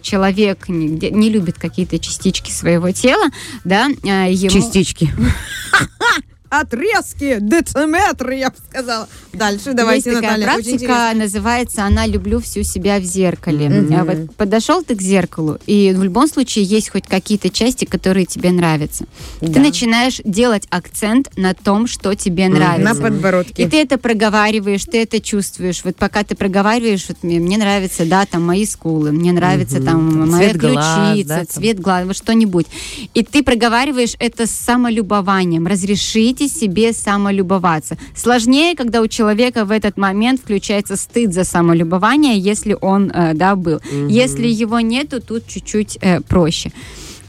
человек 0.00 0.68
не, 0.68 1.28
любит 1.30 1.58
какие-то 1.58 1.98
частички 1.98 2.50
своего 2.50 2.92
тела, 2.92 3.26
да, 3.64 3.86
ему... 3.86 4.50
Частички. 4.50 5.10
Отрезки, 6.52 7.38
дециметры, 7.40 8.36
я 8.36 8.50
бы 8.50 8.56
сказала. 8.68 9.08
Дальше 9.32 9.72
давайте, 9.72 10.10
Есть 10.10 10.20
такая 10.20 10.36
Наталья. 10.38 10.62
практика, 10.62 11.10
называется 11.14 11.84
«Она 11.84 12.06
люблю 12.06 12.40
всю 12.40 12.62
себя 12.62 12.98
в 13.00 13.04
зеркале». 13.04 13.70
Мгм. 13.70 13.94
А 13.98 14.04
Вот 14.04 14.36
подошел 14.36 14.82
ты 14.82 14.94
к 14.94 15.00
зеркалу, 15.00 15.56
и 15.66 15.94
в 15.96 16.02
любом 16.04 16.28
случае 16.28 16.66
есть 16.66 16.90
хоть 16.90 17.06
какие-то 17.06 17.48
части, 17.48 17.86
которые 17.86 18.26
тебе 18.26 18.50
нравятся. 18.52 19.06
Ты 19.40 19.46
Да. 19.46 19.60
начинаешь 19.60 20.20
делать 20.26 20.64
акцент 20.68 21.30
на 21.38 21.54
том, 21.54 21.86
что 21.86 22.14
тебе 22.14 22.50
На 22.50 22.56
нравится. 22.56 23.00
подбородке. 23.02 23.62
И 23.62 23.66
ты 23.66 23.78
это 23.80 23.96
проговариваешь, 23.96 24.84
ты 24.84 25.00
это 25.02 25.20
чувствуешь. 25.22 25.80
Вот 25.84 25.96
пока 25.96 26.22
ты 26.22 26.34
проговариваешь, 26.36 27.06
вот 27.08 27.16
мне, 27.22 27.40
мне 27.40 27.56
нравится, 27.56 28.04
да, 28.04 28.26
там 28.26 28.44
мои 28.44 28.66
скулы, 28.66 29.10
мне 29.12 29.32
нравится 29.32 29.82
там 29.82 30.28
моя 30.30 30.50
Цвет 30.50 30.56
глаз, 30.60 31.12
ключица, 31.14 31.28
да, 31.28 31.36
там. 31.38 31.46
цвет 31.48 31.80
глаз, 31.80 32.04
вот 32.06 32.16
что-нибудь. 32.16 32.66
И 33.14 33.22
ты 33.24 33.42
проговариваешь 33.42 34.16
это 34.18 34.46
с 34.46 34.50
самолюбованием. 34.50 35.66
Разрешите 35.66 36.41
себе 36.48 36.92
самолюбоваться. 36.92 37.96
Сложнее, 38.14 38.76
когда 38.76 39.00
у 39.00 39.06
человека 39.06 39.64
в 39.64 39.70
этот 39.70 39.96
момент 39.96 40.40
включается 40.40 40.96
стыд 40.96 41.32
за 41.32 41.44
самолюбование, 41.44 42.38
если 42.38 42.76
он, 42.80 43.10
э, 43.10 43.34
да, 43.34 43.56
был. 43.56 43.80
Если 44.08 44.46
его 44.46 44.80
нету, 44.80 45.20
тут 45.20 45.46
чуть-чуть 45.46 45.98
э, 46.00 46.20
проще. 46.20 46.72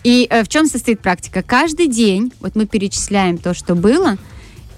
И 0.03 0.27
э, 0.29 0.43
в 0.43 0.47
чем 0.47 0.65
состоит 0.67 0.99
практика? 0.99 1.41
Каждый 1.41 1.87
день, 1.87 2.31
вот 2.41 2.55
мы 2.55 2.65
перечисляем 2.65 3.37
то, 3.37 3.53
что 3.53 3.75
было, 3.75 4.17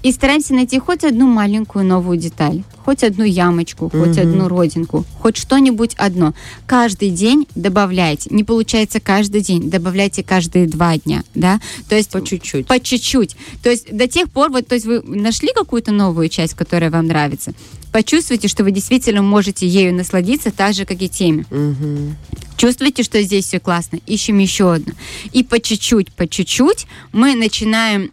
и 0.06 0.12
стараемся 0.12 0.54
найти 0.54 0.78
хоть 0.78 1.02
одну 1.02 1.26
маленькую 1.26 1.84
новую 1.84 2.16
деталь, 2.16 2.62
хоть 2.84 3.02
одну 3.02 3.24
ямочку, 3.24 3.90
хоть 3.90 4.18
одну 4.18 4.46
родинку, 4.46 5.04
хоть 5.18 5.36
что-нибудь 5.36 5.94
одно. 5.96 6.32
Каждый 6.64 7.10
день 7.10 7.48
добавляйте. 7.56 8.30
Не 8.32 8.44
получается 8.44 9.00
каждый 9.00 9.40
день, 9.40 9.68
добавляйте 9.68 10.22
каждые 10.22 10.68
два 10.68 10.96
дня, 10.96 11.24
да? 11.34 11.60
То 11.88 11.96
есть 11.96 12.10
По 12.10 12.22
чуть-чуть. 12.22 12.68
по 12.68 12.78
чуть-чуть. 12.78 13.36
То 13.64 13.70
есть 13.70 13.90
до 13.90 14.06
тех 14.06 14.30
пор, 14.30 14.52
вот, 14.52 14.68
то 14.68 14.76
есть 14.76 14.86
вы 14.86 15.02
нашли 15.02 15.48
какую-то 15.52 15.90
новую 15.90 16.28
часть, 16.28 16.54
которая 16.54 16.92
вам 16.92 17.08
нравится, 17.08 17.52
почувствуйте, 17.92 18.48
что 18.48 18.64
вы 18.64 18.70
действительно 18.70 19.22
можете 19.22 19.66
ею 19.66 19.94
насладиться, 19.94 20.50
так 20.50 20.74
же, 20.74 20.84
как 20.84 21.00
и 21.02 21.08
теми. 21.08 21.46
Мгм. 21.50 22.16
Чувствуете, 22.56 23.02
что 23.02 23.20
здесь 23.22 23.44
все 23.44 23.60
классно? 23.60 23.98
Ищем 24.06 24.38
еще 24.38 24.72
одну. 24.72 24.94
И 25.32 25.42
по 25.42 25.60
чуть-чуть, 25.60 26.10
по 26.12 26.26
чуть-чуть 26.26 26.86
мы 27.12 27.34
начинаем 27.34 28.10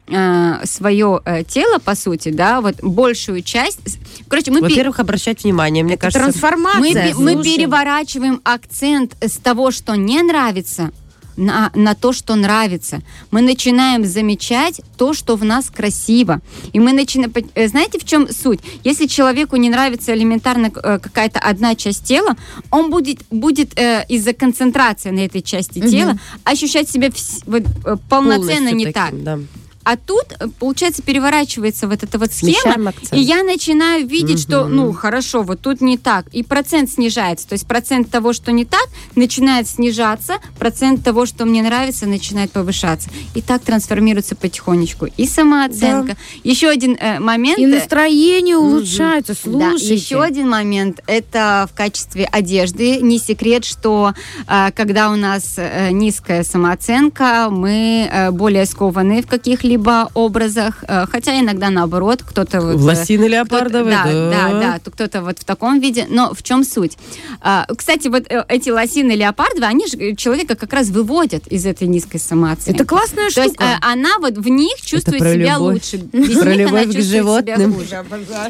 свое 0.66 1.22
тело, 1.48 1.80
по 1.80 1.96
сути, 1.96 2.30
да, 2.30 2.60
вот 2.60 2.76
большую 2.84 3.42
часть. 3.42 3.80
Короче, 4.28 4.52
мы, 4.52 4.58
пе- 4.60 4.64
Во-первых, 4.68 5.00
обращать 5.00 5.44
внимание, 5.44 5.84
мне 5.84 5.98
кажется. 5.98 6.20
Трансформация. 6.20 7.14
мы, 7.16 7.36
мы 7.36 7.44
переворачиваем 7.44 8.42
акцент 8.44 9.16
с 9.22 9.38
того, 9.38 9.72
что 9.72 9.96
не 9.96 10.22
нравится, 10.22 10.92
на, 11.38 11.72
на 11.76 11.96
то, 11.96 12.14
что 12.14 12.36
нравится. 12.36 13.02
Мы 13.32 13.42
начинаем 13.42 14.06
замечать 14.06 14.82
то, 14.98 15.14
что 15.14 15.36
в 15.36 15.44
нас 15.44 15.70
красиво. 15.70 16.42
И 16.74 16.80
мы 16.80 16.94
начинаем... 16.94 17.34
э, 17.56 17.68
Знаете, 17.68 18.00
в 18.00 18.06
чем 18.06 18.28
суть? 18.32 18.60
Если 18.84 19.08
человеку 19.08 19.56
не 19.56 19.70
нравится 19.70 20.14
элементарно 20.14 20.68
э, 20.68 21.00
какая-то 21.00 21.40
одна 21.40 21.76
часть 21.76 22.04
тела, 22.06 22.36
он 22.70 22.90
будет, 22.92 23.20
будет 23.30 23.78
э, 23.80 24.06
из-за 24.10 24.34
концентрации 24.34 25.12
на 25.12 25.22
этой 25.26 25.42
части 25.42 25.80
тела 25.80 26.18
ощущать 26.44 26.90
себя 26.90 27.08
вс- 27.08 27.44
вот, 27.46 27.64
э, 27.86 27.98
полноценно 28.10 28.72
полностью 28.72 28.76
не 28.78 28.86
таким, 28.86 28.94
так. 28.94 29.24
да. 29.24 29.40
А 29.84 29.98
тут, 29.98 30.26
э, 30.40 30.48
получается, 30.60 31.02
переворачивается 31.02 31.88
вот 31.88 32.04
эта 32.04 32.18
вот 32.18 32.32
схема, 32.32 32.94
и 33.12 33.20
я 33.20 33.44
начинаю 33.44 34.08
видеть, 34.08 34.42
что, 34.42 34.66
ну, 34.66 34.94
хорошо, 34.94 35.44
вот 35.44 35.62
тут 35.62 35.82
не 35.82 35.98
так, 35.98 36.28
и 36.32 36.44
процент 36.44 36.90
снижается. 36.90 37.48
То 37.48 37.54
есть 37.54 37.68
процент 37.68 38.10
того, 38.10 38.34
что 38.34 38.52
не 38.52 38.66
так, 38.66 38.88
начинает 39.16 39.68
снижаться, 39.68 40.38
процент 40.58 41.04
того, 41.04 41.26
что 41.26 41.46
мне 41.46 41.62
нравится, 41.62 42.06
начинает 42.06 42.52
повышаться. 42.52 43.10
И 43.36 43.42
так 43.42 43.62
трансформируется 43.62 44.36
потихонечку 44.36 45.08
и 45.18 45.28
самооценка. 45.28 46.16
Еще 46.44 46.70
один 46.70 46.98
э, 47.00 47.20
момент. 47.20 47.60
И 47.60 47.66
настроение 47.66 48.58
улучшается, 48.58 49.34
да, 49.46 49.72
слушайте. 49.72 49.96
еще 49.96 50.22
один 50.22 50.50
момент 50.50 51.02
это 51.08 51.68
в 51.72 51.76
качестве 51.76 52.26
одежды. 52.26 53.02
Не 53.02 53.20
секрет, 53.20 53.66
что 53.66 54.14
э, 54.48 54.72
когда 54.76 55.12
у 55.12 55.16
нас 55.16 55.56
э, 55.58 55.92
низкая 55.92 56.44
самооценка, 56.44 57.50
мы 57.52 58.10
э, 58.12 58.32
более 58.32 58.66
скованы 58.66 59.22
в 59.22 59.28
каких-либо 59.28 59.73
образах, 60.14 60.84
э, 60.88 61.06
хотя 61.12 61.40
иногда 61.40 61.70
наоборот, 61.70 62.24
кто-то 62.28 62.62
вот, 62.62 62.76
э, 62.76 62.78
Лосины 62.78 63.18
кто-то- 63.28 63.28
леопардовые, 63.30 63.96
да, 63.96 64.04
да. 64.06 64.30
да, 64.30 64.60
да, 64.74 64.80
то 64.80 64.92
кто-то 64.92 65.22
вот 65.22 65.40
в 65.40 65.44
таком 65.44 65.80
виде. 65.80 66.06
Но 66.10 66.34
в 66.34 66.44
чем 66.44 66.64
суть? 66.64 66.98
А, 67.42 67.66
Кстати, 67.76 68.08
вот 68.08 68.24
э, 68.30 68.44
эти 68.48 68.70
лосины 68.70 69.12
леопардовые, 69.14 69.70
они 69.70 69.88
же 69.88 70.16
человека 70.16 70.56
как 70.56 70.74
раз 70.74 70.90
выводят 70.90 71.48
из 71.48 71.66
этой 71.66 71.88
низкой 71.88 72.20
самооценки. 72.20 72.76
Это 72.76 72.86
классная 72.86 73.30
То 73.30 73.42
есть 73.42 73.56
штука. 73.56 73.64
э, 73.82 73.86
она 73.86 74.18
вот 74.20 74.38
в 74.38 74.48
них 74.48 74.82
чувствует 74.82 75.20
про 75.20 75.34
себя 75.34 75.54
любовь. 75.56 75.74
лучше. 75.74 75.98
Без 75.98 76.38
Про 76.40 76.56
них 76.56 76.70
она 76.70 76.82
любовь 76.82 76.82
к 76.82 76.98
чувствует 76.98 77.06
себя 77.06 77.18
животным. 77.58 77.74
хуже. 77.74 78.04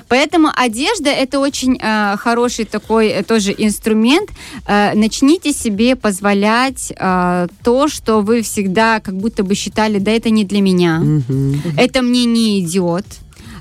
Поэтому 0.07 0.49
одежда 0.55 1.09
это 1.09 1.39
очень 1.39 1.77
э, 1.81 2.15
хороший 2.17 2.65
такой 2.65 3.07
э, 3.07 3.23
тоже 3.23 3.53
инструмент. 3.57 4.29
Э, 4.67 4.93
начните 4.95 5.51
себе 5.53 5.95
позволять 5.95 6.91
э, 6.97 7.47
то, 7.63 7.87
что 7.87 8.21
вы 8.21 8.41
всегда 8.41 8.99
как 8.99 9.15
будто 9.15 9.43
бы 9.43 9.55
считали, 9.55 9.99
да, 9.99 10.11
это 10.11 10.29
не 10.29 10.45
для 10.45 10.61
меня, 10.61 10.99
это 11.77 12.01
мне 12.01 12.25
не 12.25 12.59
идет. 12.61 13.05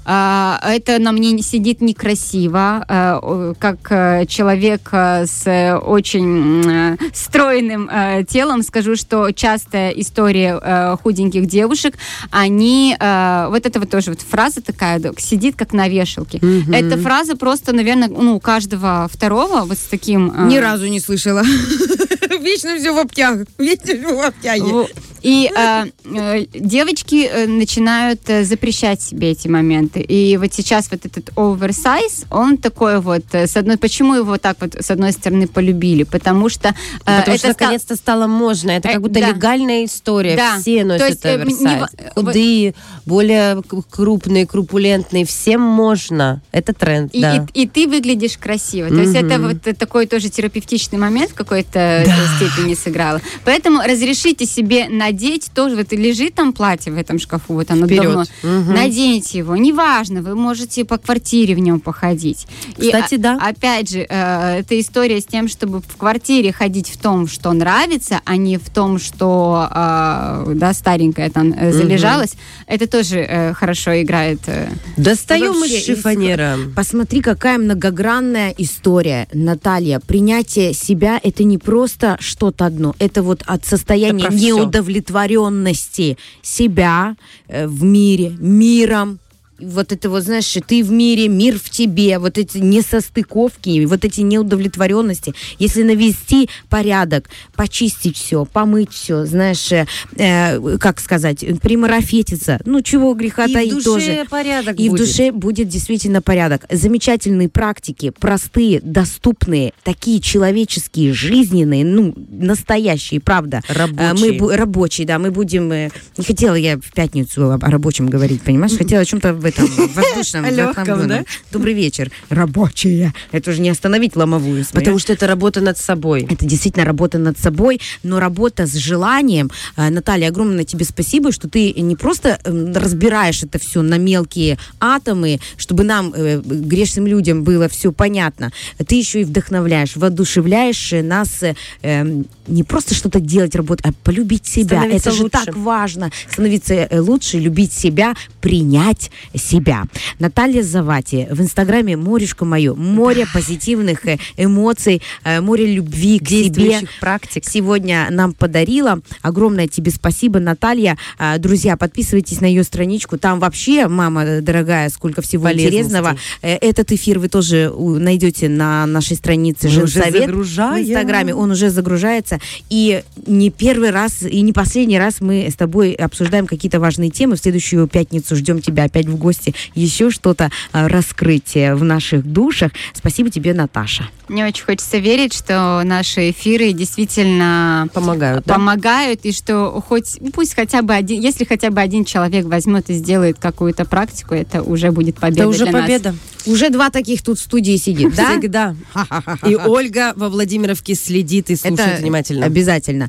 а, 0.05 0.61
это 0.65 0.99
на 0.99 1.13
мне 1.13 1.33
не 1.33 1.43
сидит 1.43 1.81
некрасиво, 1.81 2.85
о, 2.89 3.55
как 3.59 3.79
э, 3.91 4.27
человек 4.27 4.89
э, 4.93 5.27
с 5.27 5.47
э, 5.47 5.77
очень 5.77 6.99
стройным 7.15 7.89
телом 8.27 8.63
скажу, 8.63 8.97
что 8.97 9.31
частая 9.31 9.91
история 9.91 10.97
худеньких 11.03 11.47
девушек, 11.47 11.95
они, 12.31 12.97
вот 12.99 13.67
это 13.67 13.81
вот 13.81 13.91
тоже 13.91 14.11
вот 14.11 14.21
фраза 14.21 14.63
такая, 14.63 15.01
сидит 15.19 15.57
как 15.57 15.73
на 15.73 15.89
вешалке. 15.89 16.41
Эта 16.73 16.99
фраза 16.99 17.37
просто, 17.37 17.73
наверное, 17.73 18.09
ну, 18.09 18.37
у 18.37 18.41
каждого 18.41 19.09
второго 19.13 19.63
вот 19.65 19.79
с 19.79 19.83
таким... 19.83 20.49
Ни 20.49 20.59
разу 20.59 20.87
не 20.87 21.01
слышала. 21.01 21.43
Вечно 22.41 22.77
все 22.77 22.93
в 22.93 22.99
обтяг. 22.99 23.47
Вечно 23.59 23.95
все 23.95 24.15
в 24.15 24.21
обтяге. 24.21 24.87
И 25.23 25.51
э, 25.57 25.85
э, 26.05 26.45
девочки 26.53 27.29
э, 27.33 27.47
начинают 27.47 28.21
э, 28.29 28.45
запрещать 28.45 29.01
себе 29.01 29.31
эти 29.31 29.49
моменты. 29.49 30.01
И 30.01 30.37
вот 30.37 30.53
сейчас 30.53 30.91
вот 30.91 31.07
этот 31.07 31.31
оверсайз, 31.37 32.25
он 32.31 32.57
такой 32.59 33.01
вот, 33.01 33.23
э, 33.33 33.47
с 33.47 33.57
одной, 33.57 33.77
почему 33.77 34.15
его 34.15 34.37
так 34.39 34.57
вот 34.61 34.75
с 34.75 34.91
одной 34.91 35.13
стороны 35.13 35.47
полюбили? 35.47 36.03
Потому 36.03 36.49
что 36.49 36.69
э, 36.71 36.73
Потому 37.05 37.23
что 37.23 37.31
это 37.33 37.39
стал- 37.39 37.67
наконец-то 37.69 37.97
стало 37.97 38.27
можно. 38.27 38.71
Это 38.73 38.89
как 38.89 39.01
будто 39.03 39.21
да. 39.21 39.29
легальная 39.29 39.85
история. 39.85 40.37
Да. 40.37 40.59
Все 40.61 40.81
То 40.83 40.87
носят 40.89 41.09
есть, 41.11 41.25
м- 41.25 41.31
не 41.49 41.55
оверсайз. 41.67 41.91
э, 41.99 42.11
Худые, 42.15 42.75
более 43.07 43.63
крупные, 43.91 44.47
крупулентные. 44.47 45.25
Всем 45.25 45.61
можно. 45.61 46.43
Это 46.53 46.73
тренд, 46.73 47.15
И, 47.15 47.21
да. 47.21 47.47
и, 47.55 47.63
и 47.63 47.69
ты 47.69 47.87
выглядишь 47.87 48.37
красиво. 48.39 48.89
То 48.89 48.97
есть 49.01 49.15
это 49.15 49.39
вот 49.41 49.63
такой 49.79 50.07
тоже 50.07 50.29
терапевтичный 50.31 50.99
момент 50.99 51.31
в 51.31 51.35
какой-то 51.35 51.79
э, 51.79 52.05
степени 52.37 52.75
сыграло. 52.75 53.21
Поэтому 53.45 53.81
разрешите 53.83 54.47
себе 54.47 54.89
надеть 55.13 55.51
тоже, 55.55 55.77
вот 55.77 55.93
лежит 55.93 56.35
там 56.35 56.53
платье 56.53 56.93
в 56.93 56.97
этом 56.97 57.19
шкафу, 57.19 57.55
вот 57.55 57.71
оно 57.71 57.87
Вперед. 57.87 58.03
давно. 58.05 58.25
Наденьте 58.43 59.39
его, 59.39 59.57
неважно, 59.57 60.23
вы 60.23 60.35
можете 60.35 60.85
по 60.85 60.97
квартире 60.99 61.55
в 61.55 61.59
нем 61.59 61.81
походить. 61.81 62.47
И, 62.79 62.83
Кстати, 62.87 63.15
а- 63.17 63.19
да. 63.19 63.39
Опять 63.41 63.91
же, 63.91 64.07
э, 64.09 64.59
это 64.61 64.79
история 64.81 65.21
с 65.21 65.25
тем, 65.25 65.49
чтобы 65.49 65.81
в 65.81 65.97
квартире 65.97 66.53
ходить 66.53 66.89
в 66.89 66.97
том, 66.97 67.29
что 67.29 67.53
нравится, 67.53 68.21
а 68.25 68.37
не 68.37 68.57
в 68.57 68.71
том, 68.71 68.99
что 68.99 69.69
э, 69.71 70.53
да, 70.55 70.73
старенькое 70.73 71.31
там 71.31 71.53
э, 71.53 71.73
залежалось. 71.73 72.35
Это 72.67 72.87
тоже 72.87 73.19
э, 73.19 73.53
хорошо 73.55 74.01
играет. 74.01 74.41
э, 74.47 74.69
Достаем 74.97 75.53
Вообще, 75.53 75.79
из 75.79 75.85
шифонера. 75.87 76.57
Посмотри, 76.75 77.21
какая 77.21 77.59
многогранная 77.59 78.55
история, 78.59 79.29
Наталья. 79.33 80.01
Принятие 80.01 80.73
себя– 80.73 81.21
это 81.23 81.45
не 81.45 81.59
просто 81.59 82.17
что-то 82.21 82.67
одно. 82.67 82.95
Это 82.99 83.23
вот 83.23 83.43
от 83.47 83.65
состояния 83.67 84.27
Это 84.27 84.83
неудовлетворенности 85.03 86.17
себя 86.43 87.17
э, 87.49 87.67
в 87.67 87.83
мире, 87.83 88.31
миром 88.39 89.19
вот 89.65 89.93
это 89.93 90.09
вот, 90.11 90.23
знаешь, 90.25 90.57
ты 90.67 90.83
в 90.85 90.91
мире, 90.91 91.29
мир 91.29 91.59
в 91.59 91.71
тебе, 91.71 92.19
вот 92.19 92.39
эти 92.39 92.59
несостыковки, 92.59 93.85
вот 93.87 94.05
эти 94.05 94.21
неудовлетворенности, 94.21 95.35
если 95.59 95.83
навести 95.83 96.49
порядок, 96.69 97.29
почистить 97.55 98.17
все, 98.17 98.45
помыть 98.45 98.93
все, 98.93 99.25
знаешь, 99.27 99.71
э, 99.73 99.87
э, 100.17 100.79
как 100.79 101.01
сказать, 101.01 101.45
примарафетиться, 101.61 102.61
ну 102.65 102.83
чего 102.83 103.15
греха 103.15 103.45
И 103.47 103.51
в 103.51 103.53
таить 103.55 103.73
душе 103.75 103.85
тоже. 103.85 104.27
порядок 104.31 104.79
И 104.79 104.89
будет. 104.89 105.01
в 105.01 105.07
душе 105.07 105.33
будет 105.33 105.69
действительно 105.69 106.23
порядок. 106.23 106.65
Замечательные 106.71 107.49
практики, 107.49 108.13
простые, 108.19 108.81
доступные, 108.81 109.73
такие 109.85 110.21
человеческие, 110.21 111.13
жизненные, 111.13 111.85
ну, 111.85 112.15
настоящие, 112.31 113.21
правда. 113.21 113.63
Мы, 113.69 113.75
Рабочие. 113.75 114.39
бу- 114.39 114.55
рабочие, 114.55 115.07
да, 115.07 115.19
мы 115.19 115.31
будем... 115.31 115.71
э, 115.73 115.91
Не 116.17 116.25
хотела 116.25 116.55
я 116.55 116.77
в 116.77 116.93
пятницу 116.93 117.51
о, 117.51 117.55
о 117.55 117.71
рабочем 117.71 118.09
говорить, 118.09 118.43
понимаешь? 118.43 118.73
Хотела 118.79 119.03
о 119.03 119.05
чем-то 119.05 119.35
в 119.35 119.51
этом 119.53 119.67
воздушном. 119.95 120.45
Вдохновленном. 120.45 121.09
да? 121.09 121.25
Добрый 121.51 121.75
вечер. 121.75 122.11
Рабочие. 122.29 123.13
Это 123.31 123.53
же 123.53 123.61
не 123.61 123.71
остановить 123.71 124.17
ломовую. 124.17 124.65
Потому 124.73 124.99
что 124.99 125.13
это 125.13 125.27
работа 125.27 125.61
над 125.61 125.79
собой. 125.79 126.27
Это 126.29 126.45
действительно 126.45 126.85
работа 126.85 127.19
над 127.19 127.39
собой, 127.39 127.81
но 128.03 128.21
работа 128.21 128.67
с 128.67 128.75
желанием. 128.75 129.51
Э, 129.77 129.91
Наталья, 129.91 130.29
огромное 130.29 130.65
тебе 130.65 130.85
спасибо, 130.85 131.33
что 131.33 131.49
ты 131.49 131.73
не 131.73 131.97
просто 131.97 132.39
эм, 132.45 132.73
разбираешь 132.73 133.43
это 133.43 133.59
все 133.59 133.83
на 133.83 133.99
мелкие 133.99 134.59
атомы, 134.81 135.41
чтобы 135.57 135.85
нам, 135.85 136.13
э, 136.15 136.41
грешным 136.45 137.07
людям, 137.07 137.45
было 137.45 137.69
все 137.69 137.93
понятно. 137.93 138.53
Ты 138.87 138.97
еще 138.97 139.21
и 139.21 139.25
вдохновляешь, 139.25 139.97
воодушевляешь 139.97 140.93
нас 141.03 141.43
э, 141.43 141.55
эм, 141.83 142.27
не 142.47 142.63
просто 142.63 142.95
что-то 142.95 143.21
делать, 143.21 143.55
работать, 143.55 143.87
а 143.87 143.93
полюбить 144.05 144.47
себя. 144.47 144.79
Становиться 144.79 145.11
это 145.11 145.17
же 145.17 145.23
лучше. 145.25 145.45
так 145.45 145.57
важно. 145.57 146.11
Становиться 146.31 146.89
лучше, 146.93 147.39
любить 147.39 147.73
себя, 147.73 148.15
принять 148.41 149.11
себя. 149.35 149.85
Наталья 150.19 150.63
Завати 150.63 151.27
в 151.31 151.41
инстаграме 151.41 151.97
«Морюшка 151.97 152.45
мое». 152.45 152.75
Море 152.75 153.27
позитивных 153.33 154.07
э, 154.07 154.19
эмоций, 154.37 155.03
э, 155.25 155.41
море 155.41 155.67
любви 155.67 156.19
к 156.19 156.29
себе 156.29 156.81
практик. 157.01 157.45
сегодня 157.47 158.09
нам 158.11 158.33
подарила. 158.33 159.01
Огромное 159.23 159.69
тебе 159.69 159.91
спасибо, 159.91 160.39
Наталья. 160.39 160.97
А, 161.19 161.39
Друзья, 161.39 161.77
подписывайтесь 161.77 162.41
на 162.41 162.47
ее 162.47 162.63
страничку. 162.65 163.19
Там 163.19 163.41
вообще, 163.41 163.89
мама 163.89 164.41
дорогая, 164.41 164.89
сколько 164.89 165.23
всего 165.23 165.51
интересного. 165.53 166.17
Э, 166.43 166.57
Этот 166.57 166.93
эфир 166.93 167.19
вы 167.19 167.29
тоже 167.29 167.73
найдете 167.77 168.49
на 168.49 168.87
нашей 168.87 169.17
странице 169.17 169.69
«Женсовет» 169.69 170.31
в 170.31 170.81
Инстаграме. 170.81 171.35
Он 171.35 171.51
уже 171.51 171.71
загружается. 171.71 172.41
И 172.71 173.03
не 173.27 173.51
первый 173.51 173.91
раз, 173.91 174.23
и 174.23 174.41
не 174.41 174.53
последний 174.53 174.99
раз 174.99 175.21
мы 175.21 175.49
с 175.51 175.55
тобой 175.55 175.93
обсуждаем 175.93 176.47
какие-то 176.47 176.81
важные 176.81 177.11
темы. 177.11 177.37
В 177.37 177.41
следующую 177.41 177.87
пятницу 177.89 178.37
ждем 178.37 178.61
тебя 178.61 178.85
опять 178.85 179.07
в 179.07 179.17
гости. 179.23 179.55
Еще 179.75 180.11
что-то 180.11 180.51
а, 180.73 180.89
раскрыть 180.89 181.57
э, 181.57 181.75
в 181.75 181.85
наших 181.85 182.25
душах. 182.25 182.73
Спасибо 182.93 183.31
тебе, 183.31 183.55
Наташа. 183.55 184.09
Мне 184.29 184.47
очень 184.47 184.65
хочется 184.65 184.99
верить, 184.99 185.33
что 185.35 185.83
наши 185.85 186.31
эфиры 186.31 186.73
действительно 186.73 187.89
Помогают, 187.93 188.45
да? 188.47 188.55
помогают, 188.55 189.21
и 189.25 189.33
что 189.33 189.83
хоть, 189.87 190.17
ну, 190.21 190.31
пусть 190.31 190.55
хотя 190.55 190.83
бы 190.83 190.95
один, 190.95 191.21
если 191.21 191.45
хотя 191.45 191.71
бы 191.71 191.81
один 191.81 192.05
человек 192.05 192.47
возьмет 192.47 192.89
и 192.91 192.95
сделает 192.95 193.39
какую-то 193.39 193.85
практику, 193.85 194.35
это 194.35 194.63
уже 194.63 194.91
будет 194.91 195.17
победа 195.17 195.43
Это 195.43 195.49
уже 195.49 195.65
для 195.65 195.73
нас. 195.73 195.83
победа. 195.83 196.15
Уже 196.47 196.71
два 196.71 196.91
таких 196.91 197.23
тут 197.23 197.39
в 197.39 197.43
студии 197.43 197.77
сидит, 197.77 198.15
да? 198.17 198.31
Всегда. 198.31 198.75
И 199.47 199.55
Ольга 199.55 200.13
во 200.17 200.29
Владимировке 200.29 200.95
следит 200.95 201.51
и 201.51 201.57
слушает 201.57 201.93
Это 201.95 202.03
внимательно. 202.03 202.47
обязательно. 202.47 203.09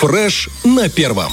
Фреш 0.00 0.48
на 0.64 0.88
первом. 0.88 1.32